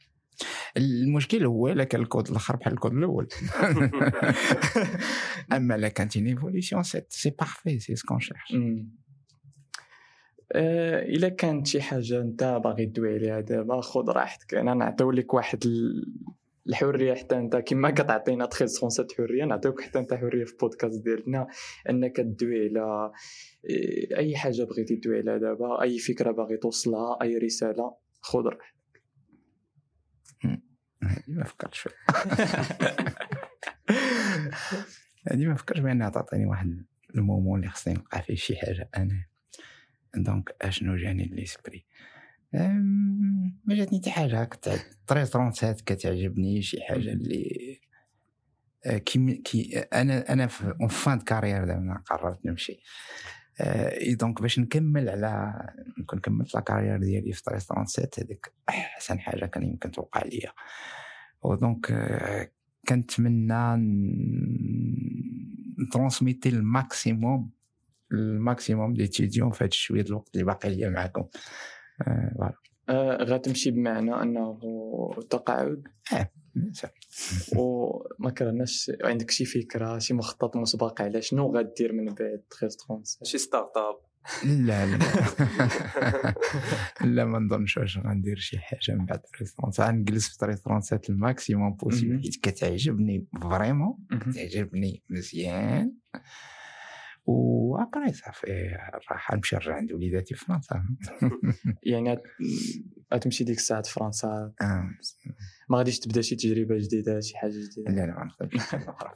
المشكل 0.78 1.46
هو 1.46 1.68
إلا 1.68 1.84
كان 1.84 2.02
الكود 2.02 2.30
الأخر 2.30 2.56
بحال 2.56 2.74
الكود 2.74 2.94
الأول. 2.94 3.28
أما 5.56 5.78
لا 5.78 5.88
كانت 5.88 6.18
une 6.18 6.28
évolution 6.28 6.84
c'est 6.84 7.30
parfait 7.40 7.80
c'est 7.80 7.96
ce 7.96 8.03
qu'on 8.03 8.20
cherche. 8.20 8.54
آه، 10.54 11.04
إلا 11.04 11.30
كانت 11.30 11.68
شي 11.68 11.82
حاجة 11.82 12.22
أنت 12.22 12.62
باغي 12.64 12.86
تدوي 12.86 13.14
عليها 13.14 13.40
دابا 13.40 13.82
خذ 13.82 14.10
راحتك. 14.10 14.54
أنا 14.54 14.74
نعطيو 14.74 15.12
لك 15.12 15.34
واحد 15.34 15.64
الحرية 16.70 17.14
حتى 17.14 17.38
أنت 17.38 17.56
كما 17.56 17.92
كتعطينا 17.92 18.46
13 18.46 19.08
حريه 19.18 19.46
نعطيوك 19.46 19.82
حتى 19.82 20.00
أنت 20.00 20.14
حرية 20.14 20.46
في 20.46 20.52
البودكاست 20.52 21.04
ديالنا 21.04 21.48
أنك 21.90 22.18
تدوي 22.18 22.70
على 22.70 23.12
إيه، 23.70 24.18
أي 24.18 24.38
حاجة 24.38 24.64
بغيتي 24.64 24.96
تدوي 24.96 25.18
عليها 25.18 25.38
دابا 25.38 25.82
أي 25.82 26.00
فكرة 26.00 26.32
باغي 26.32 26.58
توصلها 26.58 27.18
أي 27.22 27.38
رسالة 27.38 27.96
خذ 28.22 28.46
راحتك 28.46 28.82
ما 31.28 31.44
فكرتش 31.44 31.88
هذه 35.28 35.46
ما 35.48 35.56
فكرتش 35.56 35.80
بأنها 35.80 36.10
تعطيني 36.10 36.46
واحد 36.46 36.86
ال 37.16 37.22
moment 37.22 37.60
اللي 37.60 37.72
خصني 37.72 37.94
نلقى 37.94 38.22
فيه 38.22 38.36
شي 38.36 38.56
حاجة. 38.56 38.90
أنا 38.98 39.26
donc 40.16 40.56
أشنو 40.62 40.96
جاني 40.96 41.26
l'esprit 41.26 41.86
ما 42.54 43.76
جاتني 43.76 44.00
حتى 44.00 44.12
حاجة 44.12 44.44
كنت 44.44 44.70
13 45.08 45.74
كتعجبني 45.86 46.62
شي 46.62 46.82
حاجة 46.82 47.12
اللي 47.12 47.80
آه، 48.86 48.98
كي 48.98 49.36
كي 49.36 49.80
أنا 49.80 50.34
أنا 50.34 50.48
في 50.48 50.76
en 50.82 50.88
fin 50.88 51.20
carrière 51.20 51.66
دابا 51.66 52.02
قررت 52.06 52.46
نمشي. 52.46 52.84
آه، 53.62 54.00
إي 54.00 54.16
donc 54.16 54.42
باش 54.42 54.60
نكمل 54.60 55.10
على 55.10 55.54
نكون 56.00 56.20
كملت 56.20 56.56
la 56.56 56.62
carrière 56.62 56.98
ديالي 56.98 57.34
في 57.34 57.40
37 57.40 58.08
هذيك 58.18 58.54
أحسن 58.70 59.20
حاجة 59.20 59.46
كان 59.46 59.64
يمكن 59.64 59.92
توقع 59.92 60.22
ليا. 60.24 60.52
و 61.42 61.52
donc 61.52 61.92
آه، 61.92 62.52
كنتمنى 62.90 63.76
نترونسميتي 65.80 66.50
الماكسيموم 66.50 67.50
الماكسيموم 68.12 68.94
ديتيديون 68.94 69.52
في 69.52 69.64
هذا 69.64 69.72
شوية 69.72 70.02
الوقت 70.02 70.30
اللي 70.34 70.46
باقي 70.46 70.70
ليا 70.70 70.90
معكم 70.90 71.22
آه، 71.22 71.30
voilà. 72.06 72.54
آه، 72.90 73.24
غتمشي 73.24 73.72
بمعنى 73.72 74.22
أنه 74.22 74.60
تقاعد 75.30 75.88
sûr. 77.10 77.58
وما 77.58 78.32
كرهناش 78.32 78.92
عندك 79.04 79.32
شي 79.32 79.46
فكرة 79.46 80.00
شي 80.00 80.14
مخطط 80.14 80.56
مسبق 80.58 81.02
على 81.02 81.22
شنو 81.22 81.58
غدير 81.58 81.94
من 81.94 82.06
بعد 82.06 82.42
13 82.60 82.70
37 82.70 83.04
شي 83.24 83.38
start-up 83.38 84.12
لا 84.46 84.86
لا. 84.86 84.98
لا 87.16 87.26
ما 87.26 87.40
نظنش 87.40 87.78
واش 87.78 87.98
غندير 87.98 88.38
شي 88.38 88.60
حاجة 88.60 88.96
من 88.98 89.06
بعد 89.06 89.22
restaurant 89.40 89.72
غنجلس 89.80 90.28
في 90.28 90.34
37 90.34 91.16
ال 91.16 91.23
maximum 91.23 91.74
possible. 91.74 92.22
حيت 92.22 92.36
كتعجبني 92.36 93.28
vraiment 93.42 93.98
مهم. 94.12 94.32
تعجبني 94.32 95.04
مزيان. 95.10 95.94
و 97.26 97.40
après 97.40 98.14
صافي 98.14 98.78
راح 99.12 99.34
نمشي 99.34 99.56
نرجع 99.56 99.76
عند 99.76 99.92
وليداتي 99.92 100.36
في 100.36 100.46
فرنسا. 100.46 100.84
يعني 101.84 102.14
غت- 102.16 102.24
غتمشي 103.14 103.44
ديك 103.44 103.58
الساعة 103.58 103.82
فرنسا؟ 103.82 104.54
آه. 104.62 104.90
ما 105.70 105.78
غاديش 105.78 106.00
تبدا 106.00 106.22
شي 106.22 106.36
تجربة 106.36 106.78
جديدة 106.78 107.20
شي 107.20 107.38
حاجة 107.38 107.52
لا 107.52 107.66
جديدة؟ 107.72 107.92
لا 107.92 108.06
ما 108.06 108.28
أخرى 108.28 108.48
في 108.60 108.76
المغرب. 108.76 109.12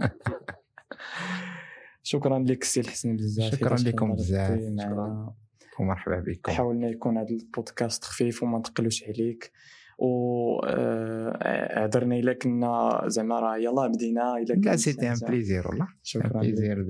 شكرا 2.02 2.38
لك 2.38 2.64
سي 2.64 2.80
الحسن 2.80 3.16
بزاف 3.16 3.54
شكراً 3.54 3.76
لكم 3.76 4.14
بزاف. 4.14 4.60
ومرحبا 5.80 6.20
بكم. 6.26 6.52
حاولنا 6.52 6.88
يكون 6.88 7.18
هذا 7.18 7.28
البودكاست 7.28 8.04
خفيف 8.04 8.42
وما 8.42 8.58
نثقلوش 8.58 9.04
عليك. 9.04 9.52
و 10.00 10.60
عذرنا 11.80 12.16
الا 12.16 12.32
كنا 12.32 13.02
زعما 13.06 13.40
راه 13.40 13.56
يلاه 13.56 13.86
بدينا 13.86 14.36
إلا 14.36 14.54
لا 14.54 14.60
كان 14.60 14.76
c'était 14.76 15.08
un 15.08 15.14
plaisir 15.28 15.68
والله. 15.68 15.88
شكرا. 16.02 16.40
plaisir 16.40 16.86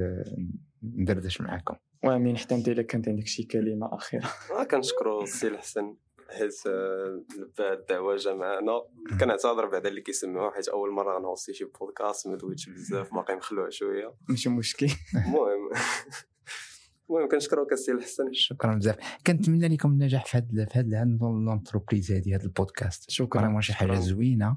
ندردش 0.83 1.41
معكم 1.41 1.75
وأمين 2.05 2.37
حتى 2.37 2.55
أنت 2.55 2.69
إلا 2.69 2.83
كانت 2.83 3.09
عندك 3.09 3.27
شي 3.27 3.43
كلمة 3.43 3.95
أخيرة. 3.95 4.31
آه، 4.61 4.65
كنشكرو 4.65 5.23
السي 5.23 5.49
الحسن 5.49 5.95
حيت 6.31 6.55
آه، 6.67 7.23
لبى 7.39 7.73
الدعوة 7.73 8.17
جا 8.17 8.35
معنا 8.35 8.83
كنعتذر 9.21 9.67
بعدا 9.67 9.89
اللي 9.89 10.01
كيسمعوه 10.01 10.51
حيت 10.51 10.69
أول 10.69 10.91
مرة 10.93 11.19
غن 11.19 11.29
hostي 11.29 11.55
شي 11.55 11.65
بودكاست 11.65 12.29
ما 12.29 12.37
دويتش 12.37 12.69
بزاف 12.69 13.15
باقي 13.15 13.37
مخلوع 13.37 13.69
شوية. 13.69 14.15
ماشي 14.29 14.49
مشكل. 14.49 14.87
المهم. 15.27 15.71
المهم 17.11 17.29
كنشكروك 17.29 17.73
السي 17.73 17.93
الحسن 17.93 18.33
شكرا 18.33 18.75
بزاف. 18.75 18.97
كنتمنى 19.27 19.69
لكم 19.69 19.91
النجاح 19.91 20.27
في 20.27 20.39
هذا 20.39 20.65
في 20.65 20.79
هذا 20.79 21.03
ال 21.03 21.13
entreprise 21.13 22.13
هذه 22.13 22.35
هذا 22.35 22.45
البودكاست. 22.45 23.11
شكرا 23.11 23.41
vraiment 23.41 23.61
شي 23.61 23.75
حاجة. 23.75 23.95
زوينة. 23.95 24.57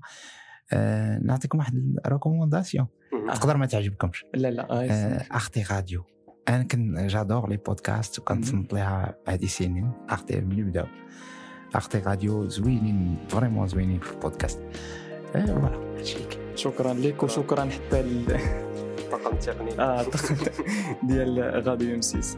آه 0.74 1.20
نعطيكم 1.20 1.58
واحد 1.58 1.96
ال 2.06 2.11
recommandation 2.11 2.88
تقدر 3.34 3.58
ما 3.58 3.66
تعجبكمش. 3.66 4.26
لا 4.34 4.52
لا 4.52 4.72
آه، 4.72 4.84
آه 4.84 5.26
Arte 5.32 5.64
Radio 5.72 6.04
أنا 6.50 6.64
كن 6.64 7.08
j'adore 7.08 7.50
les 7.50 7.58
podcasts 7.58 8.20
وكنصنت 8.20 8.74
ليها 8.74 9.16
هذه 9.28 9.46
سنين. 9.46 9.92
Arte 10.10 10.42
ملي 10.42 10.64
بداو 10.64 10.86
Arte 11.76 11.98
Radio 11.98 12.48
زوينين 12.48 13.18
vraiment 13.30 13.68
زوينين 13.68 14.00
في 14.00 14.12
البودكاست. 14.12 14.60
آه 15.36 15.46
voilà 15.46 15.98
هادشي 15.98 16.18
اللي 16.18 16.28
كاين. 16.28 16.58
شكرا 16.58 16.94
لك 16.94 17.24
وشكرا 17.24 17.66
حتى 17.66 18.00
ال... 18.00 18.40
الطاقم 19.16 19.36
التقني. 19.36 19.80
آه 19.80 20.06
ديال 21.08 21.62
غادي 21.66 21.94
يمسيس 21.94 22.38